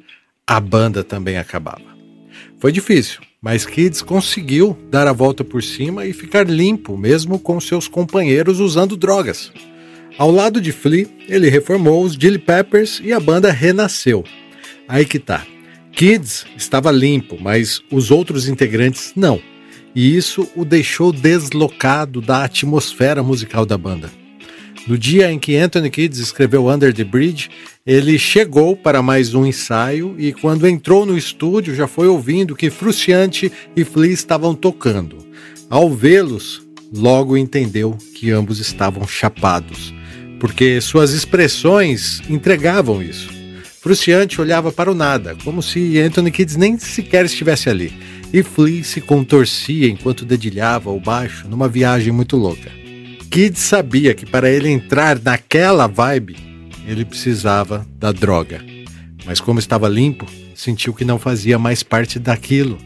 a 0.47 0.59
banda 0.59 1.05
também 1.05 1.37
acabava. 1.37 1.95
Foi 2.59 2.73
difícil, 2.73 3.21
mas 3.41 3.67
Kids 3.67 4.01
conseguiu 4.01 4.79
dar 4.91 5.07
a 5.07 5.13
volta 5.13 5.45
por 5.45 5.63
cima 5.63 6.07
e 6.07 6.13
ficar 6.13 6.49
limpo, 6.49 6.97
mesmo 6.97 7.39
com 7.39 7.61
seus 7.61 7.87
companheiros 7.87 8.61
usando 8.61 8.97
drogas. 8.97 9.53
Ao 10.17 10.31
lado 10.31 10.61
de 10.61 10.73
Flea, 10.73 11.09
ele 11.29 11.51
reformou 11.51 12.03
os 12.03 12.15
Chili 12.15 12.39
Peppers 12.39 13.01
e 13.05 13.13
a 13.13 13.21
banda 13.21 13.51
renasceu. 13.51 14.25
Aí 14.89 15.05
que 15.05 15.19
tá. 15.19 15.47
Kids 15.93 16.47
estava 16.57 16.91
limpo, 16.91 17.37
mas 17.41 17.83
os 17.91 18.11
outros 18.11 18.49
integrantes 18.49 19.13
não 19.15 19.41
e 19.95 20.17
isso 20.17 20.49
o 20.57 20.65
deixou 20.65 21.13
deslocado 21.13 22.21
da 22.21 22.45
atmosfera 22.45 23.23
musical 23.23 23.65
da 23.65 23.79
banda. 23.79 24.11
No 24.87 24.99
dia 24.99 25.33
em 25.33 25.39
que 25.39 25.57
Anthony 25.57 25.89
Kidd 25.89 26.21
escreveu 26.21 26.69
Under 26.69 26.93
the 26.93 27.05
Bridge, 27.05 27.49
ele 27.87 28.19
chegou 28.19 28.77
para 28.77 29.01
mais 29.01 29.35
um 29.35 29.47
ensaio 29.47 30.15
e, 30.19 30.31
quando 30.33 30.69
entrou 30.69 31.07
no 31.07 31.17
estúdio, 31.17 31.75
já 31.75 31.87
foi 31.87 32.07
ouvindo 32.07 32.55
que 32.55 32.69
Frusciante 32.69 33.51
e 33.75 33.83
Flea 33.83 34.13
estavam 34.13 34.55
tocando. 34.55 35.17
Ao 35.71 35.91
vê-los, 35.91 36.63
logo 36.93 37.35
entendeu 37.35 37.97
que 38.15 38.31
ambos 38.31 38.61
estavam 38.61 39.09
chapados, 39.09 39.95
porque 40.39 40.79
suas 40.83 41.13
expressões 41.13 42.21
entregavam 42.29 43.03
isso. 43.03 43.31
Frusciante 43.81 44.39
olhava 44.39 44.71
para 44.71 44.93
o 44.93 44.95
nada, 44.95 45.35
como 45.43 45.63
se 45.63 45.99
Anthony 45.99 46.31
Kidd 46.31 46.59
nem 46.59 46.79
sequer 46.79 47.25
estivesse 47.25 47.71
ali 47.71 47.93
e 48.35 48.43
Flea 48.43 48.83
se 48.83 49.01
contorcia 49.01 49.89
enquanto 49.89 50.25
dedilhava 50.25 50.91
o 50.91 50.99
baixo 50.99 51.47
numa 51.49 51.69
viagem 51.69 52.13
muito 52.13 52.37
louca. 52.37 52.84
Kid 53.35 53.59
sabia 53.59 54.15
que 54.15 54.25
para 54.25 54.49
ele 54.49 54.69
entrar 54.69 55.21
naquela 55.21 55.89
vibe, 55.89 56.37
ele 56.87 57.05
precisava 57.05 57.85
da 57.99 58.13
droga. 58.13 58.65
Mas 59.27 59.41
como 59.41 59.59
estava 59.59 59.89
limpo, 59.89 60.25
sentiu 60.55 60.95
que 60.95 61.05
não 61.05 61.19
fazia 61.19 61.59
mais 61.59 61.83
parte 61.83 62.21
daquilo. 62.21 62.79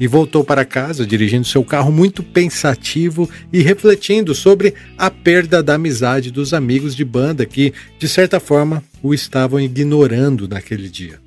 E 0.00 0.08
voltou 0.08 0.42
para 0.42 0.64
casa 0.64 1.06
dirigindo 1.06 1.46
seu 1.46 1.62
carro 1.62 1.92
muito 1.92 2.20
pensativo 2.20 3.30
e 3.52 3.62
refletindo 3.62 4.34
sobre 4.34 4.74
a 4.98 5.08
perda 5.08 5.62
da 5.62 5.74
amizade 5.74 6.32
dos 6.32 6.52
amigos 6.52 6.96
de 6.96 7.04
banda 7.04 7.46
que, 7.46 7.72
de 7.96 8.08
certa 8.08 8.40
forma, 8.40 8.82
o 9.00 9.14
estavam 9.14 9.60
ignorando 9.60 10.48
naquele 10.48 10.88
dia 10.88 11.20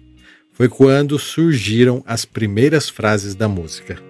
foi 0.51 0.67
quando 0.67 1.17
surgiram 1.17 2.03
as 2.05 2.25
primeiras 2.25 2.89
frases 2.89 3.33
da 3.33 3.47
música. 3.47 4.08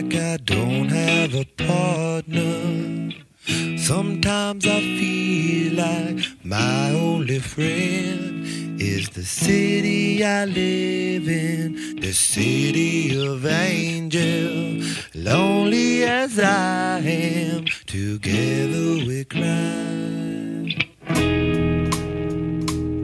Like 0.00 0.14
I 0.14 0.36
don't 0.38 0.88
have 0.88 1.34
a 1.34 1.44
partner. 1.44 3.12
Sometimes 3.76 4.66
I 4.66 4.80
feel 4.98 5.74
like 5.74 6.24
my 6.42 6.90
only 6.92 7.38
friend 7.38 8.80
is 8.80 9.10
the 9.10 9.22
city 9.22 10.24
I 10.24 10.46
live 10.46 11.28
in, 11.28 11.96
the 12.00 12.12
city 12.14 13.14
of 13.14 13.44
angel. 13.44 14.80
Lonely 15.14 16.04
as 16.04 16.38
I 16.38 17.00
am, 17.00 17.64
together 17.86 19.04
we 19.06 19.24
cry. 19.24 20.78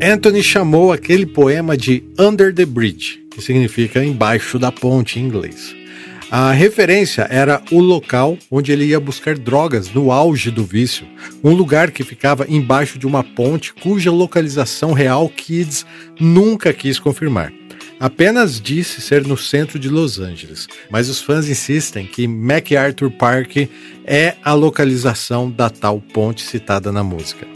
Anthony 0.00 0.42
chamou 0.42 0.92
aquele 0.92 1.26
poema 1.26 1.76
de 1.76 2.02
Under 2.18 2.54
the 2.54 2.64
Bridge, 2.64 3.18
que 3.30 3.42
significa 3.42 4.02
embaixo 4.02 4.58
da 4.58 4.70
ponte 4.70 5.18
em 5.18 5.24
inglês. 5.24 5.85
A 6.28 6.50
referência 6.50 7.24
era 7.30 7.62
o 7.70 7.78
local 7.78 8.36
onde 8.50 8.72
ele 8.72 8.86
ia 8.86 8.98
buscar 8.98 9.38
drogas 9.38 9.92
no 9.92 10.10
auge 10.10 10.50
do 10.50 10.64
vício, 10.64 11.06
um 11.42 11.52
lugar 11.52 11.92
que 11.92 12.02
ficava 12.02 12.44
embaixo 12.48 12.98
de 12.98 13.06
uma 13.06 13.22
ponte 13.22 13.72
cuja 13.72 14.10
localização 14.10 14.92
real 14.92 15.28
Kids 15.28 15.86
nunca 16.18 16.72
quis 16.72 16.98
confirmar. 16.98 17.52
Apenas 18.00 18.60
disse 18.60 19.00
ser 19.00 19.24
no 19.24 19.36
centro 19.36 19.78
de 19.78 19.88
Los 19.88 20.18
Angeles, 20.18 20.66
mas 20.90 21.08
os 21.08 21.20
fãs 21.20 21.48
insistem 21.48 22.06
que 22.06 22.26
MacArthur 22.26 23.10
Park 23.12 23.68
é 24.04 24.34
a 24.42 24.52
localização 24.52 25.48
da 25.48 25.70
tal 25.70 26.00
ponte 26.00 26.42
citada 26.42 26.90
na 26.90 27.04
música. 27.04 27.46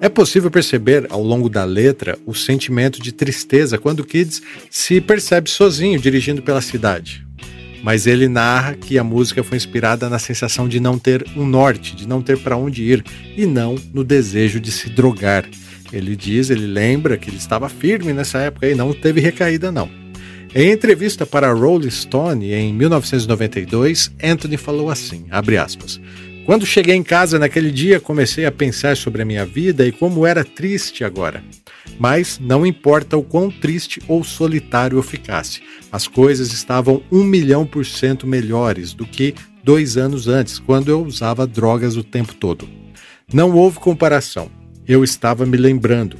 É 0.00 0.08
possível 0.08 0.50
perceber 0.50 1.06
ao 1.08 1.22
longo 1.22 1.48
da 1.48 1.64
letra 1.64 2.18
o 2.26 2.34
sentimento 2.34 3.00
de 3.00 3.12
tristeza 3.12 3.78
quando 3.78 4.04
Kids 4.04 4.42
se 4.68 5.00
percebe 5.00 5.48
sozinho 5.48 6.00
dirigindo 6.00 6.42
pela 6.42 6.60
cidade 6.60 7.24
mas 7.82 8.06
ele 8.06 8.28
narra 8.28 8.74
que 8.74 8.98
a 8.98 9.04
música 9.04 9.42
foi 9.42 9.56
inspirada 9.56 10.08
na 10.08 10.18
sensação 10.18 10.68
de 10.68 10.78
não 10.78 10.98
ter 10.98 11.26
um 11.36 11.44
norte, 11.44 11.96
de 11.96 12.06
não 12.06 12.22
ter 12.22 12.38
para 12.38 12.56
onde 12.56 12.82
ir 12.82 13.04
e 13.36 13.44
não 13.44 13.76
no 13.92 14.04
desejo 14.04 14.60
de 14.60 14.70
se 14.70 14.88
drogar. 14.88 15.44
Ele 15.92 16.16
diz, 16.16 16.48
ele 16.48 16.66
lembra 16.66 17.18
que 17.18 17.28
ele 17.28 17.36
estava 17.36 17.68
firme 17.68 18.12
nessa 18.12 18.38
época 18.38 18.68
e 18.68 18.74
não 18.74 18.92
teve 18.92 19.20
recaída 19.20 19.70
não. 19.70 19.90
Em 20.54 20.70
entrevista 20.70 21.26
para 21.26 21.52
Rolling 21.52 21.90
Stone 21.90 22.52
em 22.52 22.72
1992, 22.74 24.12
Anthony 24.22 24.56
falou 24.56 24.90
assim, 24.90 25.24
aspas: 25.30 26.00
quando 26.44 26.66
cheguei 26.66 26.94
em 26.94 27.02
casa 27.02 27.38
naquele 27.38 27.70
dia, 27.70 28.00
comecei 28.00 28.44
a 28.44 28.52
pensar 28.52 28.96
sobre 28.96 29.22
a 29.22 29.24
minha 29.24 29.46
vida 29.46 29.86
e 29.86 29.92
como 29.92 30.26
era 30.26 30.44
triste 30.44 31.04
agora. 31.04 31.42
Mas 31.98 32.38
não 32.38 32.66
importa 32.66 33.16
o 33.16 33.22
quão 33.22 33.50
triste 33.50 34.00
ou 34.08 34.24
solitário 34.24 34.98
eu 34.98 35.02
ficasse, 35.02 35.62
as 35.90 36.08
coisas 36.08 36.52
estavam 36.52 37.02
um 37.10 37.22
milhão 37.22 37.66
por 37.66 37.86
cento 37.86 38.26
melhores 38.26 38.92
do 38.92 39.06
que 39.06 39.34
dois 39.62 39.96
anos 39.96 40.28
antes, 40.28 40.58
quando 40.58 40.88
eu 40.88 41.04
usava 41.04 41.46
drogas 41.46 41.96
o 41.96 42.02
tempo 42.02 42.34
todo. 42.34 42.68
Não 43.32 43.52
houve 43.52 43.78
comparação. 43.78 44.50
Eu 44.86 45.04
estava 45.04 45.46
me 45.46 45.56
lembrando. 45.56 46.16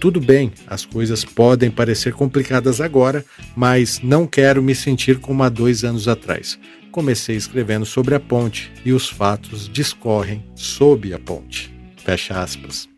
Tudo 0.00 0.20
bem, 0.20 0.52
as 0.66 0.84
coisas 0.84 1.24
podem 1.24 1.70
parecer 1.70 2.12
complicadas 2.12 2.80
agora, 2.80 3.24
mas 3.56 4.00
não 4.02 4.26
quero 4.26 4.62
me 4.62 4.74
sentir 4.74 5.18
como 5.18 5.42
há 5.42 5.48
dois 5.48 5.82
anos 5.82 6.06
atrás 6.06 6.58
comecei 6.94 7.34
escrevendo 7.34 7.84
sobre 7.84 8.14
a 8.14 8.20
ponte 8.20 8.72
e 8.84 8.92
os 8.92 9.08
fatos 9.08 9.68
discorrem 9.68 10.44
sob 10.54 11.12
a 11.12 11.18
ponte. 11.18 11.74
Fecha 11.96 12.40
aspas. 12.40 12.93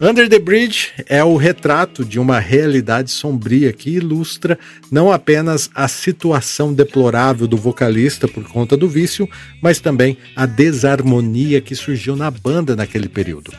Under 0.00 0.28
the 0.28 0.38
Bridge 0.38 0.90
é 1.06 1.22
o 1.22 1.36
retrato 1.36 2.04
de 2.04 2.18
uma 2.18 2.40
realidade 2.40 3.10
sombria 3.10 3.72
que 3.72 3.90
ilustra 3.90 4.58
não 4.90 5.12
apenas 5.12 5.70
a 5.74 5.86
situação 5.86 6.74
deplorável 6.74 7.46
do 7.46 7.56
vocalista 7.56 8.26
por 8.26 8.42
conta 8.44 8.76
do 8.76 8.88
vício, 8.88 9.28
mas 9.62 9.78
também 9.78 10.18
a 10.34 10.44
desarmonia 10.44 11.60
que 11.60 11.76
surgiu 11.76 12.16
na 12.16 12.30
banda 12.30 12.74
naquele 12.74 13.08
período. 13.08 13.52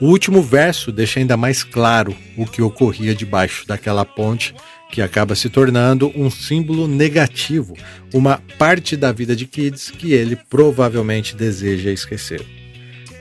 O 0.00 0.06
último 0.06 0.42
verso 0.42 0.90
deixa 0.90 1.20
ainda 1.20 1.36
mais 1.36 1.62
claro 1.62 2.12
o 2.36 2.44
que 2.44 2.60
ocorria 2.60 3.14
debaixo 3.14 3.66
daquela 3.66 4.04
ponte 4.04 4.54
que 4.90 5.02
acaba 5.02 5.34
se 5.34 5.48
tornando 5.48 6.10
um 6.16 6.30
símbolo 6.30 6.88
negativo, 6.88 7.76
uma 8.12 8.42
parte 8.58 8.96
da 8.96 9.12
vida 9.12 9.36
de 9.36 9.46
Kids 9.46 9.90
que 9.90 10.12
ele 10.12 10.36
provavelmente 10.48 11.36
deseja 11.36 11.90
esquecer. 11.90 12.57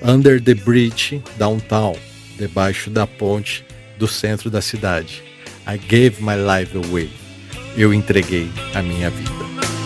Under 0.01 0.39
the 0.39 0.53
Bridge 0.53 1.21
Downtown, 1.37 1.95
debaixo 2.37 2.89
da 2.89 3.07
ponte 3.07 3.65
do 3.97 4.07
centro 4.07 4.49
da 4.49 4.61
cidade. 4.61 5.23
I 5.65 5.77
gave 5.77 6.21
my 6.21 6.35
life 6.35 6.77
away. 6.77 7.09
Eu 7.75 7.93
entreguei 7.93 8.49
a 8.75 8.81
minha 8.81 9.09
vida. 9.09 9.76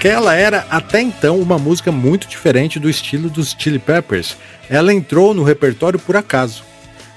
Aquela 0.00 0.34
era 0.34 0.66
até 0.70 1.02
então 1.02 1.38
uma 1.38 1.58
música 1.58 1.92
muito 1.92 2.26
diferente 2.26 2.78
do 2.78 2.88
estilo 2.88 3.28
dos 3.28 3.54
Chili 3.58 3.78
Peppers. 3.78 4.34
Ela 4.66 4.94
entrou 4.94 5.34
no 5.34 5.42
repertório 5.42 5.98
por 5.98 6.16
acaso. 6.16 6.64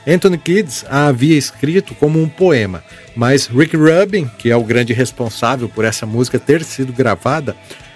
Anthony 0.06 0.38
Kidd 0.38 0.70
a 0.90 1.08
havia 1.08 1.38
escrito 1.38 1.96
como 1.96 2.22
um 2.22 2.28
poema, 2.28 2.84
mas 3.16 3.48
Rick 3.48 3.78
Rubin, 3.78 4.30
que 4.38 4.52
é 4.52 4.56
o 4.58 4.66
grande 4.66 4.92
responsável 4.92 5.70
por 5.70 5.86
essa 5.86 6.06
música 6.06 6.38
ter 6.38 6.62
sido 6.66 6.92
gravada, 6.92 7.56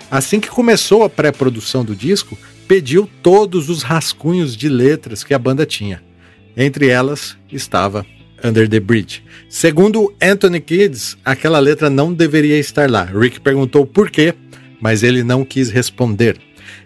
assim 0.10 0.40
que 0.40 0.48
começou 0.48 1.04
a 1.04 1.10
pré-produção 1.10 1.84
do 1.84 1.94
disco, 1.94 2.38
pediu 2.66 3.10
todos 3.22 3.70
os 3.70 3.84
rascunhos 3.84 4.56
de 4.56 4.70
letras 4.70 5.22
que 5.22 5.34
a 5.34 5.40
banda 5.40 5.66
tinha. 5.66 6.02
Entre 6.56 6.88
elas 6.88 7.36
estava 7.52 8.06
Under 8.42 8.70
the 8.70 8.80
Bridge. 8.80 9.22
Segundo 9.50 10.16
Anthony 10.22 10.62
Kidd, 10.62 11.18
aquela 11.26 11.60
letra 11.60 11.90
não 11.90 12.14
deveria 12.14 12.58
estar 12.58 12.90
lá. 12.90 13.04
Rick 13.04 13.42
perguntou 13.42 13.86
por 13.86 14.10
quê 14.10 14.34
mas 14.82 15.04
ele 15.04 15.24
não 15.24 15.44
quis 15.44 15.70
responder. 15.70 16.38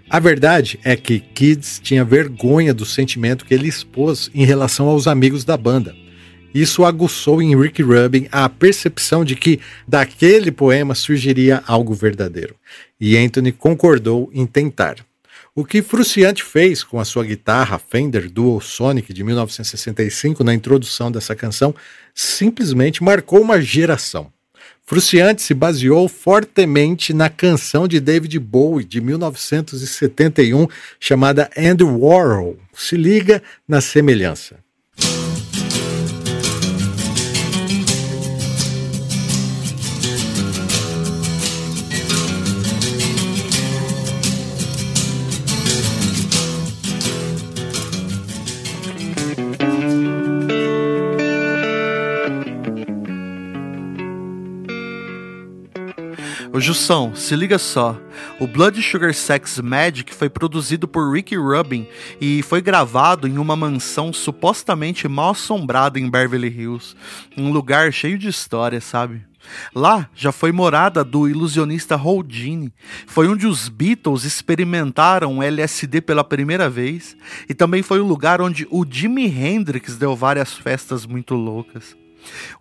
A 0.10 0.20
verdade 0.20 0.80
é 0.84 0.96
que 0.96 1.20
Kids 1.20 1.80
tinha 1.82 2.04
vergonha 2.04 2.74
do 2.74 2.86
sentimento 2.86 3.46
que 3.46 3.54
ele 3.54 3.68
expôs 3.68 4.30
em 4.34 4.46
relação 4.46 4.88
aos 4.88 5.08
amigos 5.08 5.46
da 5.46 5.56
banda. 5.56 5.96
Isso 6.54 6.84
aguçou 6.84 7.42
em 7.42 7.58
Rick 7.58 7.82
Rubin 7.82 8.28
a 8.30 8.50
percepção 8.50 9.24
de 9.24 9.36
que 9.36 9.60
daquele 9.88 10.52
poema 10.52 10.94
surgiria 10.94 11.64
algo 11.66 11.94
verdadeiro. 11.94 12.56
E 13.00 13.18
Anthony 13.18 13.54
concordou 13.54 14.30
em 14.34 14.46
tentar. 14.46 14.98
O 15.54 15.66
que 15.66 15.82
Fruciante 15.82 16.44
fez 16.44 16.84
com 16.84 17.00
a 17.00 17.06
sua 17.06 17.26
guitarra 17.26 17.78
Fender 17.78 18.30
Dual 18.30 18.62
Sonic 18.62 19.14
de 19.14 19.24
1965 19.24 20.44
na 20.44 20.54
introdução 20.54 21.12
dessa 21.12 21.36
canção 21.36 21.76
simplesmente 22.14 23.04
marcou 23.04 23.42
uma 23.42 23.62
geração. 23.62 24.31
Fruciante 24.92 25.42
se 25.42 25.54
baseou 25.54 26.10
fortemente 26.10 27.14
na 27.14 27.30
canção 27.30 27.88
de 27.88 27.98
David 27.98 28.38
Bowie 28.40 28.84
de 28.84 29.00
1971 29.00 30.68
chamada 31.00 31.50
Andy 31.58 31.86
Warhol. 31.86 32.58
Se 32.74 32.98
liga 32.98 33.42
na 33.66 33.80
semelhança. 33.80 34.58
Ô 56.54 56.60
Jussão, 56.60 57.16
se 57.16 57.34
liga 57.34 57.58
só. 57.58 57.98
O 58.38 58.46
Blood 58.46 58.82
Sugar 58.82 59.14
Sex 59.14 59.60
Magic 59.60 60.14
foi 60.14 60.30
produzido 60.30 60.86
por 60.86 61.14
Ricky 61.14 61.38
Rubin 61.38 61.88
e 62.20 62.42
foi 62.42 62.62
gravado 62.62 63.26
em 63.26 63.38
uma 63.38 63.56
mansão 63.56 64.12
supostamente 64.12 65.08
mal 65.08 65.32
assombrada 65.32 65.98
em 65.98 66.10
Beverly 66.10 66.50
Hills. 66.50 66.94
Um 67.38 67.54
lugar 67.54 67.94
cheio 67.94 68.18
de 68.18 68.28
história, 68.28 68.82
sabe? 68.82 69.22
Lá 69.74 70.10
já 70.14 70.34
foi 70.34 70.52
morada 70.52 71.06
do 71.06 71.26
ilusionista 71.26 71.96
Houdini. 71.96 72.74
Foi 73.08 73.30
onde 73.30 73.48
os 73.48 73.70
Beatles 73.70 74.26
experimentaram 74.26 75.42
LSD 75.42 76.02
pela 76.02 76.24
primeira 76.24 76.70
vez 76.70 77.16
e 77.48 77.54
também 77.54 77.82
foi 77.82 78.02
o 78.02 78.06
lugar 78.06 78.42
onde 78.42 78.68
o 78.70 78.86
Jimi 78.88 79.26
Hendrix 79.26 79.96
deu 79.96 80.18
várias 80.18 80.54
festas 80.54 81.06
muito 81.06 81.34
loucas. 81.34 82.01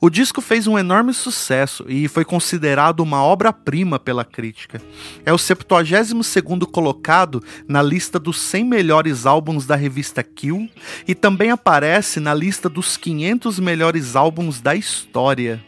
O 0.00 0.08
disco 0.08 0.40
fez 0.40 0.66
um 0.66 0.78
enorme 0.78 1.12
sucesso 1.12 1.84
e 1.88 2.08
foi 2.08 2.24
considerado 2.24 3.00
uma 3.00 3.22
obra-prima 3.22 3.98
pela 3.98 4.24
crítica. 4.24 4.80
É 5.24 5.32
o 5.32 5.36
72º 5.36 6.66
colocado 6.66 7.42
na 7.68 7.82
lista 7.82 8.18
dos 8.18 8.40
100 8.40 8.64
melhores 8.64 9.26
álbuns 9.26 9.66
da 9.66 9.76
revista 9.76 10.22
Kill 10.22 10.68
e 11.06 11.14
também 11.14 11.50
aparece 11.50 12.20
na 12.20 12.34
lista 12.34 12.68
dos 12.68 12.96
500 12.96 13.58
melhores 13.58 14.16
álbuns 14.16 14.60
da 14.60 14.74
história. 14.74 15.62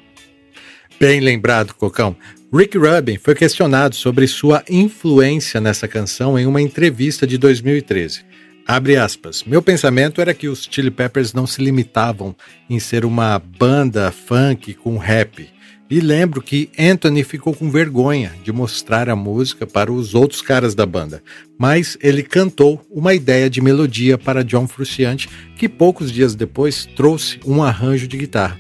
Bem 0.99 1.21
lembrado, 1.21 1.75
Cocão. 1.75 2.17
Rick 2.55 2.77
Rubin 2.77 3.17
foi 3.17 3.35
questionado 3.35 3.95
sobre 3.95 4.27
sua 4.27 4.63
influência 4.69 5.61
nessa 5.61 5.89
canção 5.89 6.39
em 6.39 6.47
uma 6.47 6.61
entrevista 6.61 7.27
de 7.27 7.39
2013. 7.39 8.25
Abre 8.67 8.97
aspas. 8.97 9.43
Meu 9.45 9.61
pensamento 9.61 10.21
era 10.21 10.33
que 10.33 10.49
os 10.49 10.69
Chili 10.71 10.91
Peppers 10.91 11.33
não 11.33 11.47
se 11.47 11.63
limitavam 11.63 12.35
em 12.71 12.79
ser 12.79 13.05
uma 13.05 13.39
banda 13.39 14.11
funk 14.13 14.75
com 14.75 14.97
rap. 14.97 15.49
E 15.91 16.01
lembro 16.01 16.41
que 16.41 16.71
Anthony 16.79 17.23
ficou 17.23 17.55
com 17.55 17.71
vergonha 17.71 18.33
de 18.43 18.51
mostrar 18.51 19.11
a 19.11 19.17
música 19.17 19.67
para 19.67 19.93
os 19.93 20.15
outros 20.15 20.41
caras 20.41 20.75
da 20.75 20.87
banda, 20.87 21.23
mas 21.59 21.99
ele 22.01 22.23
cantou 22.23 22.81
uma 22.91 23.13
ideia 23.13 23.51
de 23.51 23.61
melodia 23.61 24.17
para 24.17 24.43
John 24.43 24.67
Frusciante, 24.67 25.29
que 25.55 25.69
poucos 25.69 26.11
dias 26.11 26.35
depois 26.35 26.87
trouxe 26.97 27.39
um 27.45 27.63
arranjo 27.63 28.09
de 28.09 28.17
guitarra. 28.17 28.59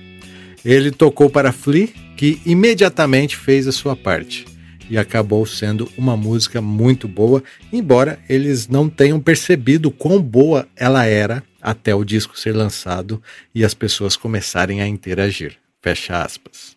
Ele 0.63 0.91
tocou 0.91 1.31
para 1.31 1.53
Flea, 1.53 1.89
que 2.19 2.39
imediatamente 2.45 3.35
fez 3.35 3.67
a 3.67 3.73
sua 3.73 3.97
parte 3.97 4.52
e 4.89 4.99
acabou 4.99 5.45
sendo 5.47 5.91
uma 5.97 6.17
música 6.17 6.61
muito 6.61 7.09
boa, 7.09 7.43
embora 7.73 8.19
eles 8.29 8.69
não 8.69 8.89
tenham 8.89 9.21
percebido 9.21 9.91
quão 9.91 10.21
boa 10.21 10.69
ela 10.77 11.05
era 11.05 11.43
até 11.61 11.95
o 11.95 12.05
disco 12.05 12.39
ser 12.39 12.53
lançado 12.53 13.23
e 13.55 13.65
as 13.65 13.75
pessoas 13.75 14.17
começarem 14.17 14.81
a 14.83 14.87
interagir. 14.87 15.57
Fecha 15.81 16.23
aspas. 16.23 16.77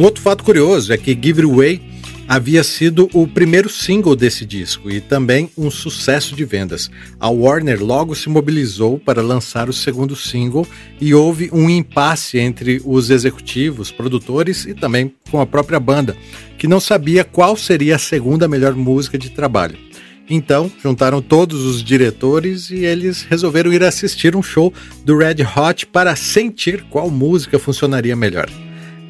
Um 0.00 0.04
outro 0.04 0.22
fato 0.22 0.42
curioso 0.42 0.94
é 0.94 0.96
que 0.96 1.12
Give 1.12 1.42
It 1.42 1.52
Away 1.52 1.82
havia 2.26 2.64
sido 2.64 3.10
o 3.12 3.28
primeiro 3.28 3.68
single 3.68 4.16
desse 4.16 4.46
disco 4.46 4.90
e 4.90 4.98
também 4.98 5.50
um 5.58 5.70
sucesso 5.70 6.34
de 6.34 6.42
vendas. 6.42 6.90
A 7.20 7.28
Warner 7.28 7.84
logo 7.84 8.14
se 8.14 8.30
mobilizou 8.30 8.98
para 8.98 9.20
lançar 9.20 9.68
o 9.68 9.74
segundo 9.74 10.16
single 10.16 10.66
e 10.98 11.12
houve 11.12 11.50
um 11.52 11.68
impasse 11.68 12.38
entre 12.38 12.80
os 12.82 13.10
executivos, 13.10 13.92
produtores 13.92 14.64
e 14.64 14.72
também 14.72 15.14
com 15.30 15.38
a 15.38 15.44
própria 15.44 15.78
banda, 15.78 16.16
que 16.56 16.66
não 16.66 16.80
sabia 16.80 17.22
qual 17.22 17.54
seria 17.54 17.96
a 17.96 17.98
segunda 17.98 18.48
melhor 18.48 18.74
música 18.74 19.18
de 19.18 19.28
trabalho. 19.28 19.76
Então, 20.30 20.72
juntaram 20.82 21.20
todos 21.20 21.62
os 21.66 21.84
diretores 21.84 22.70
e 22.70 22.86
eles 22.86 23.20
resolveram 23.28 23.70
ir 23.70 23.84
assistir 23.84 24.34
um 24.34 24.42
show 24.42 24.72
do 25.04 25.18
Red 25.18 25.44
Hot 25.54 25.84
para 25.88 26.16
sentir 26.16 26.86
qual 26.88 27.10
música 27.10 27.58
funcionaria 27.58 28.16
melhor. 28.16 28.48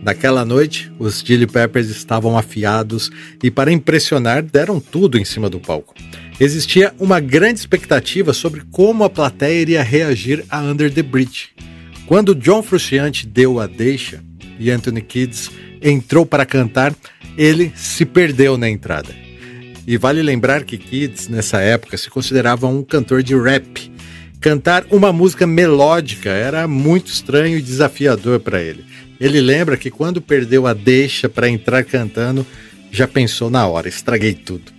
Naquela 0.03 0.45
noite, 0.45 0.91
os 0.99 1.21
Chili 1.21 1.47
Peppers 1.47 1.89
estavam 1.89 2.37
afiados 2.37 3.11
e, 3.43 3.51
para 3.51 3.71
impressionar, 3.71 4.43
deram 4.43 4.81
tudo 4.81 5.19
em 5.19 5.25
cima 5.25 5.51
do 5.51 5.61
palco. 5.61 5.95
Existia 6.41 6.95
uma 6.99 7.21
grande 7.21 7.61
expectativa 7.61 8.33
sobre 8.33 8.63
como 8.71 9.05
a 9.05 9.11
plateia 9.11 9.61
iria 9.61 9.83
reagir 9.83 10.43
a 10.49 10.61
Under 10.61 10.91
the 10.93 11.03
Bridge. 11.03 11.51
Quando 12.07 12.35
John 12.35 12.63
Frusciante 12.63 13.27
deu 13.27 13.61
a 13.61 13.67
deixa 13.67 14.23
e 14.59 14.71
Anthony 14.71 15.03
Kids 15.03 15.51
entrou 15.83 16.25
para 16.25 16.47
cantar, 16.47 16.95
ele 17.37 17.71
se 17.77 18.07
perdeu 18.07 18.57
na 18.57 18.71
entrada. 18.71 19.15
E 19.87 19.99
vale 19.99 20.23
lembrar 20.23 20.65
que 20.65 20.79
Kids, 20.79 21.29
nessa 21.29 21.61
época, 21.61 21.99
se 21.99 22.09
considerava 22.09 22.67
um 22.67 22.83
cantor 22.83 23.23
de 23.23 23.35
rap. 23.39 23.93
Cantar 24.41 24.87
uma 24.91 25.13
música 25.13 25.47
melódica 25.47 26.31
era 26.31 26.67
muito 26.67 27.09
estranho 27.09 27.59
e 27.59 27.63
desafiador 27.63 28.41
para 28.41 28.63
ele. 28.63 28.90
Ele 29.21 29.41
lembra 29.43 29.77
que 29.77 29.91
quando 29.91 30.23
perdeu 30.23 30.67
a 30.67 30.73
deixa 30.73 31.29
para 31.29 31.49
entrar 31.49 31.85
cantando, 31.85 32.47
já 32.91 33.07
pensou 33.07 33.51
na 33.51 33.67
hora, 33.67 33.87
estraguei 33.87 34.33
tudo. 34.33 34.73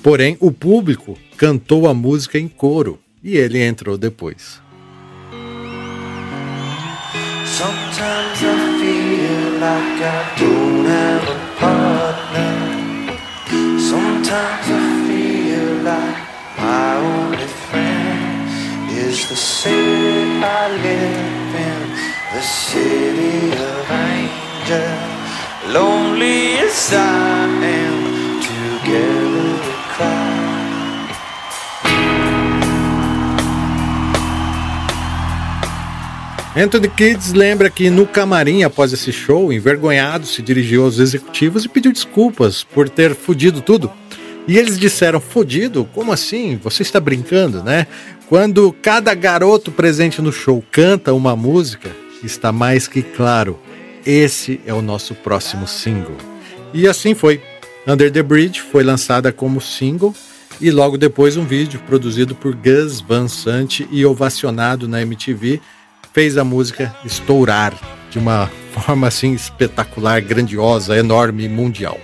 Porém, 0.00 0.36
o 0.38 0.52
público 0.52 1.18
cantou 1.36 1.88
a 1.88 1.92
música 1.92 2.38
em 2.38 2.46
coro 2.46 3.00
e 3.24 3.36
ele 3.36 3.60
entrou 3.60 3.98
depois. 3.98 4.60
Sometimes 7.44 8.40
I 8.40 8.54
feel 8.78 9.58
like 9.58 10.00
I 10.00 10.22
don't 10.38 10.86
have 10.86 11.26
a 11.28 11.36
partner. 11.58 13.18
Sometimes 13.80 14.68
I 14.70 14.86
feel 15.08 15.82
like 15.82 16.22
my 16.56 16.94
only 17.02 17.48
friend 17.68 18.48
is 18.96 19.28
the 19.28 19.34
city 19.34 20.38
I 20.40 20.68
live 20.68 21.54
in. 21.56 22.17
The 22.32 22.42
city 22.42 23.52
of 23.52 23.90
angels. 23.90 25.32
Lonely 25.72 26.58
as 26.58 26.92
I 26.92 27.46
am, 27.46 28.40
together 28.40 29.54
we 29.54 29.74
cry. 29.94 30.28
Anthony 36.54 36.88
Kids 36.88 37.32
lembra 37.32 37.70
que 37.70 37.88
no 37.88 38.06
camarim 38.06 38.62
após 38.62 38.92
esse 38.92 39.12
show, 39.12 39.52
envergonhado, 39.52 40.26
se 40.26 40.42
dirigiu 40.42 40.84
aos 40.84 40.98
executivos 40.98 41.64
e 41.64 41.68
pediu 41.68 41.92
desculpas 41.92 42.62
por 42.62 42.88
ter 42.88 43.14
fudido 43.14 43.62
tudo. 43.62 43.90
E 44.46 44.58
eles 44.58 44.78
disseram: 44.78 45.20
Fudido? 45.20 45.88
Como 45.94 46.12
assim? 46.12 46.58
Você 46.62 46.82
está 46.82 47.00
brincando, 47.00 47.62
né? 47.62 47.86
Quando 48.28 48.74
cada 48.82 49.14
garoto 49.14 49.70
presente 49.70 50.20
no 50.20 50.32
show 50.32 50.62
canta 50.70 51.14
uma 51.14 51.34
música, 51.34 51.90
está 52.22 52.52
mais 52.52 52.88
que 52.88 53.02
claro. 53.02 53.58
Esse 54.04 54.60
é 54.64 54.72
o 54.72 54.82
nosso 54.82 55.14
próximo 55.14 55.66
single. 55.66 56.16
E 56.72 56.86
assim 56.86 57.14
foi. 57.14 57.40
Under 57.86 58.10
the 58.10 58.22
Bridge 58.22 58.60
foi 58.60 58.82
lançada 58.82 59.32
como 59.32 59.60
single 59.60 60.14
e 60.60 60.70
logo 60.70 60.98
depois 60.98 61.36
um 61.36 61.44
vídeo 61.44 61.80
produzido 61.86 62.34
por 62.34 62.54
Gus 62.54 63.00
Van 63.00 63.28
Sant 63.28 63.86
e 63.90 64.04
ovacionado 64.04 64.86
na 64.86 65.00
MTV 65.00 65.60
fez 66.12 66.36
a 66.36 66.44
música 66.44 66.94
estourar 67.04 67.72
de 68.10 68.18
uma 68.18 68.50
forma 68.72 69.06
assim 69.06 69.32
espetacular, 69.32 70.20
grandiosa, 70.20 70.96
enorme, 70.96 71.48
mundial. 71.48 71.98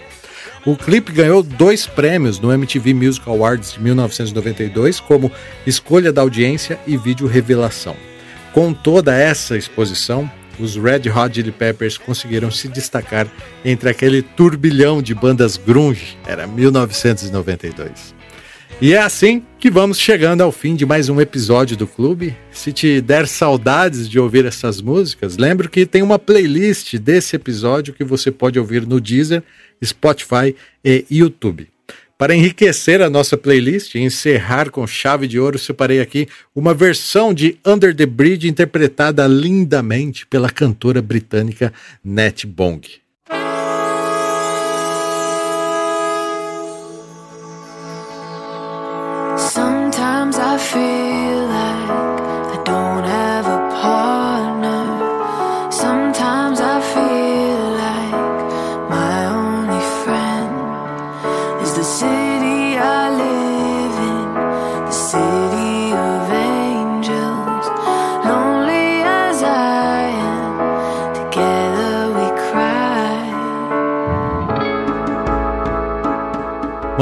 O 0.64 0.76
clipe 0.76 1.12
ganhou 1.12 1.42
dois 1.42 1.86
prêmios 1.86 2.40
no 2.40 2.50
MTV 2.50 2.94
Music 2.94 3.28
Awards 3.28 3.74
de 3.74 3.82
1992 3.82 4.98
como 5.00 5.30
escolha 5.66 6.10
da 6.10 6.22
audiência 6.22 6.80
e 6.86 6.96
vídeo 6.96 7.26
revelação. 7.26 7.94
Com 8.54 8.72
toda 8.72 9.12
essa 9.12 9.56
exposição, 9.56 10.30
os 10.60 10.76
Red 10.76 11.10
Hot 11.10 11.34
Chili 11.34 11.50
Peppers 11.50 11.98
conseguiram 11.98 12.52
se 12.52 12.68
destacar 12.68 13.26
entre 13.64 13.90
aquele 13.90 14.22
turbilhão 14.22 15.02
de 15.02 15.12
bandas 15.12 15.56
grunge, 15.56 16.16
era 16.24 16.46
1992. 16.46 18.14
E 18.80 18.92
é 18.92 18.98
assim 18.98 19.42
que 19.58 19.68
vamos 19.68 19.98
chegando 19.98 20.40
ao 20.40 20.52
fim 20.52 20.76
de 20.76 20.86
mais 20.86 21.08
um 21.08 21.20
episódio 21.20 21.76
do 21.76 21.84
clube. 21.84 22.36
Se 22.52 22.72
te 22.72 23.00
der 23.00 23.26
saudades 23.26 24.08
de 24.08 24.20
ouvir 24.20 24.44
essas 24.44 24.80
músicas, 24.80 25.36
lembro 25.36 25.68
que 25.68 25.84
tem 25.84 26.00
uma 26.00 26.18
playlist 26.18 26.94
desse 26.96 27.34
episódio 27.34 27.92
que 27.92 28.04
você 28.04 28.30
pode 28.30 28.56
ouvir 28.56 28.86
no 28.86 29.00
Deezer, 29.00 29.42
Spotify 29.82 30.54
e 30.84 31.04
YouTube. 31.10 31.73
Para 32.16 32.34
enriquecer 32.34 33.02
a 33.02 33.10
nossa 33.10 33.36
playlist 33.36 33.96
e 33.96 33.98
encerrar 33.98 34.70
com 34.70 34.86
chave 34.86 35.26
de 35.26 35.38
ouro, 35.38 35.58
separei 35.58 36.00
aqui 36.00 36.28
uma 36.54 36.72
versão 36.72 37.34
de 37.34 37.58
Under 37.66 37.94
the 37.94 38.06
Bridge 38.06 38.48
interpretada 38.48 39.26
lindamente 39.26 40.24
pela 40.26 40.48
cantora 40.48 41.02
britânica 41.02 41.72
Nat 42.04 42.44
Bong. 42.44 43.03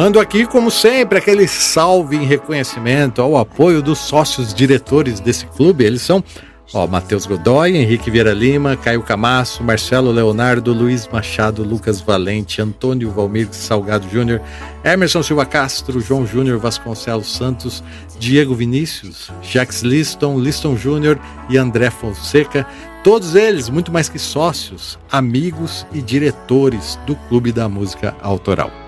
Mando 0.03 0.19
aqui, 0.19 0.45
como 0.47 0.69
sempre, 0.69 1.17
aquele 1.17 1.47
salve 1.47 2.17
em 2.17 2.25
reconhecimento 2.25 3.23
ao 3.23 3.37
apoio 3.37 3.81
dos 3.81 4.01
sócios 4.01 4.53
diretores 4.53 5.21
desse 5.21 5.47
clube. 5.47 5.85
Eles 5.85 6.03
são 6.03 6.25
Ó, 6.75 6.89
Matheus 6.89 7.25
Godoy, 7.25 7.77
Henrique 7.77 8.11
Vieira 8.11 8.33
Lima, 8.33 8.77
Caio 8.77 9.05
Camasso, 9.05 9.63
Marcelo 9.63 10.11
Leonardo, 10.11 10.73
Luiz 10.73 11.07
Machado, 11.07 11.63
Lucas 11.63 12.01
Valente, 12.01 12.61
Antônio 12.61 13.13
Valmir 13.13 13.47
Salgado 13.53 14.09
Júnior, 14.11 14.41
Emerson 14.83 15.23
Silva 15.23 15.47
Castro, 15.47 16.01
João 16.01 16.27
Júnior 16.27 16.59
Vasconcelos 16.59 17.33
Santos, 17.33 17.85
Diego 18.19 18.57
Vinícius, 18.57 19.31
Jax 19.41 19.83
Liston, 19.83 20.37
Liston 20.37 20.75
Júnior 20.77 21.17
e 21.49 21.57
André 21.57 21.91
Fonseca. 21.91 22.67
Todos 23.05 23.37
eles, 23.37 23.69
muito 23.69 23.93
mais 23.93 24.09
que 24.09 24.19
sócios, 24.19 24.99
amigos 25.13 25.87
e 25.93 26.03
diretores 26.03 26.99
do 27.07 27.15
Clube 27.29 27.53
da 27.53 27.69
Música 27.69 28.17
Autoral. 28.21 28.82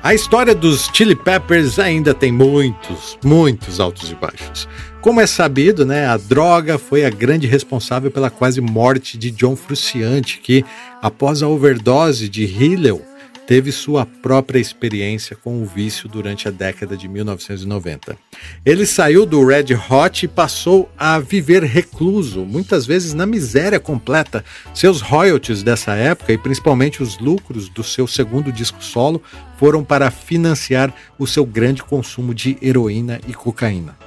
A 0.10 0.16
história 0.16 0.56
dos 0.56 0.90
Chili 0.92 1.14
Peppers 1.14 1.78
ainda 1.78 2.16
tem 2.16 2.32
muitos, 2.32 3.16
muitos 3.24 3.80
altos 3.80 4.10
e 4.10 4.16
baixos. 4.16 4.68
Como 5.02 5.22
é 5.22 5.28
sabido, 5.28 5.86
né, 5.86 6.08
a 6.08 6.18
droga 6.18 6.80
foi 6.80 7.06
a 7.06 7.12
grande 7.12 7.46
responsável 7.46 8.10
pela 8.10 8.32
quase 8.32 8.60
morte 8.60 9.20
de 9.20 9.30
John 9.30 9.56
Frusciante, 9.56 10.40
que, 10.40 10.66
após 11.00 11.44
a 11.44 11.48
overdose 11.48 12.28
de 12.28 12.44
Hillel, 12.44 13.04
teve 13.50 13.72
sua 13.72 14.06
própria 14.06 14.60
experiência 14.60 15.36
com 15.36 15.60
o 15.60 15.66
vício 15.66 16.08
durante 16.08 16.48
a 16.48 16.52
década 16.52 16.96
de 16.96 17.08
1990. 17.08 18.16
Ele 18.64 18.86
saiu 18.86 19.26
do 19.26 19.44
Red 19.44 19.74
Hot 19.90 20.24
e 20.24 20.28
passou 20.28 20.88
a 20.96 21.18
viver 21.18 21.64
recluso, 21.64 22.46
muitas 22.46 22.86
vezes 22.86 23.16
na 23.16 23.26
miséria 23.26 23.80
completa. 23.80 24.46
Seus 24.72 25.02
royalties 25.02 25.64
dessa 25.64 25.96
época 25.96 26.32
e 26.32 26.38
principalmente 26.38 27.02
os 27.02 27.18
lucros 27.18 27.70
do 27.70 27.84
seu 27.84 28.06
segundo 28.06 28.52
disco 28.52 28.84
solo 28.84 29.20
foram 29.58 29.84
para 29.84 30.12
financiar 30.12 30.94
o 31.18 31.26
seu 31.26 31.44
grande 31.44 31.82
consumo 31.82 32.36
de 32.36 32.56
heroína 32.62 33.20
e 33.28 33.34
cocaína. 33.34 33.98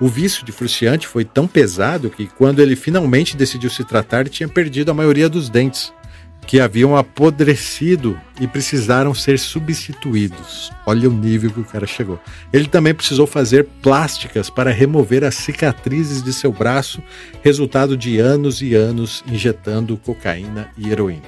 O 0.00 0.08
vício 0.08 0.44
de 0.44 0.50
Fruciante 0.50 1.06
foi 1.06 1.24
tão 1.24 1.46
pesado 1.46 2.10
que, 2.10 2.26
quando 2.26 2.58
ele 2.58 2.74
finalmente 2.74 3.36
decidiu 3.36 3.70
se 3.70 3.84
tratar, 3.84 4.28
tinha 4.28 4.48
perdido 4.48 4.90
a 4.90 4.94
maioria 4.94 5.28
dos 5.28 5.48
dentes 5.48 5.92
que 6.50 6.58
haviam 6.58 6.96
apodrecido 6.96 8.20
e 8.40 8.44
precisaram 8.44 9.14
ser 9.14 9.38
substituídos. 9.38 10.72
Olha 10.84 11.08
o 11.08 11.12
nível 11.12 11.52
que 11.52 11.60
o 11.60 11.64
cara 11.64 11.86
chegou. 11.86 12.18
Ele 12.52 12.66
também 12.66 12.92
precisou 12.92 13.24
fazer 13.24 13.68
plásticas 13.80 14.50
para 14.50 14.72
remover 14.72 15.22
as 15.22 15.36
cicatrizes 15.36 16.20
de 16.20 16.32
seu 16.32 16.50
braço, 16.50 17.00
resultado 17.40 17.96
de 17.96 18.18
anos 18.18 18.62
e 18.62 18.74
anos 18.74 19.22
injetando 19.28 19.96
cocaína 19.96 20.68
e 20.76 20.90
heroína. 20.90 21.22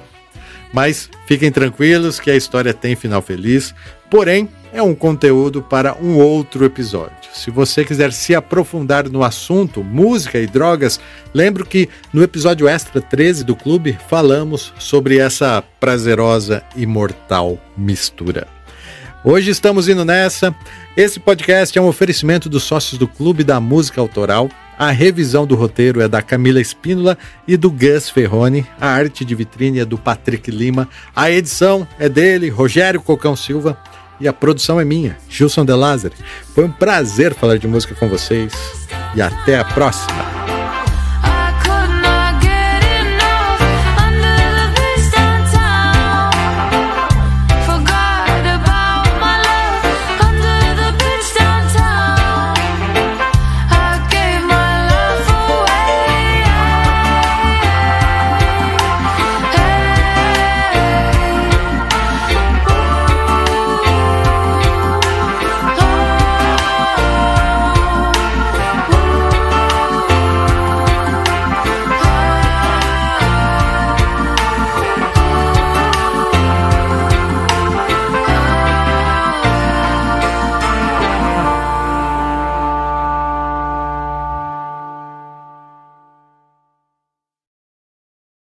Mas 0.73 1.09
fiquem 1.25 1.53
tranquilos 1.53 2.19
que 2.19 2.29
a 2.29 2.35
história 2.35 2.73
tem 2.73 2.93
final 2.93 3.21
feliz, 3.21 3.73
porém 4.09 4.49
é 4.73 4.81
um 4.81 4.95
conteúdo 4.95 5.61
para 5.61 5.95
um 6.01 6.17
outro 6.17 6.65
episódio. 6.65 7.13
Se 7.31 7.51
você 7.51 7.85
quiser 7.85 8.11
se 8.11 8.33
aprofundar 8.33 9.07
no 9.07 9.23
assunto 9.23 9.83
música 9.83 10.39
e 10.39 10.47
drogas, 10.47 10.99
lembro 11.33 11.63
que 11.63 11.87
no 12.11 12.23
episódio 12.23 12.67
extra 12.67 12.99
13 12.99 13.43
do 13.43 13.55
clube 13.55 13.97
falamos 14.09 14.73
sobre 14.79 15.19
essa 15.19 15.63
prazerosa 15.79 16.63
e 16.75 16.87
mortal 16.87 17.59
mistura. 17.77 18.47
Hoje 19.23 19.51
estamos 19.51 19.87
indo 19.87 20.03
nessa. 20.03 20.53
Esse 20.97 21.19
podcast 21.19 21.77
é 21.77 21.81
um 21.81 21.87
oferecimento 21.87 22.49
dos 22.49 22.63
sócios 22.63 22.97
do 22.97 23.07
Clube 23.07 23.43
da 23.43 23.59
Música 23.59 24.01
Autoral. 24.01 24.49
A 24.77 24.89
revisão 24.89 25.45
do 25.45 25.55
roteiro 25.55 26.01
é 26.01 26.07
da 26.07 26.21
Camila 26.21 26.59
Espínola 26.59 27.17
e 27.47 27.55
do 27.55 27.69
Gus 27.69 28.09
Ferroni. 28.09 28.65
A 28.81 28.87
arte 28.87 29.23
de 29.23 29.33
vitrine 29.35 29.79
é 29.79 29.85
do 29.85 29.97
Patrick 29.97 30.49
Lima. 30.49 30.89
A 31.15 31.31
edição 31.31 31.87
é 31.99 32.09
dele, 32.09 32.49
Rogério 32.49 33.01
Cocão 33.01 33.35
Silva 33.35 33.77
e 34.23 34.27
a 34.27 34.31
produção 34.31 34.79
é 34.79 34.85
minha, 34.85 35.17
Gilson 35.27 35.65
De 35.65 35.73
Lázari. 35.73 36.15
Foi 36.55 36.63
um 36.63 36.71
prazer 36.71 37.33
falar 37.33 37.57
de 37.57 37.67
música 37.67 37.93
com 37.93 38.07
vocês 38.07 38.53
e 39.13 39.21
até 39.21 39.59
a 39.59 39.65
próxima! 39.65 40.62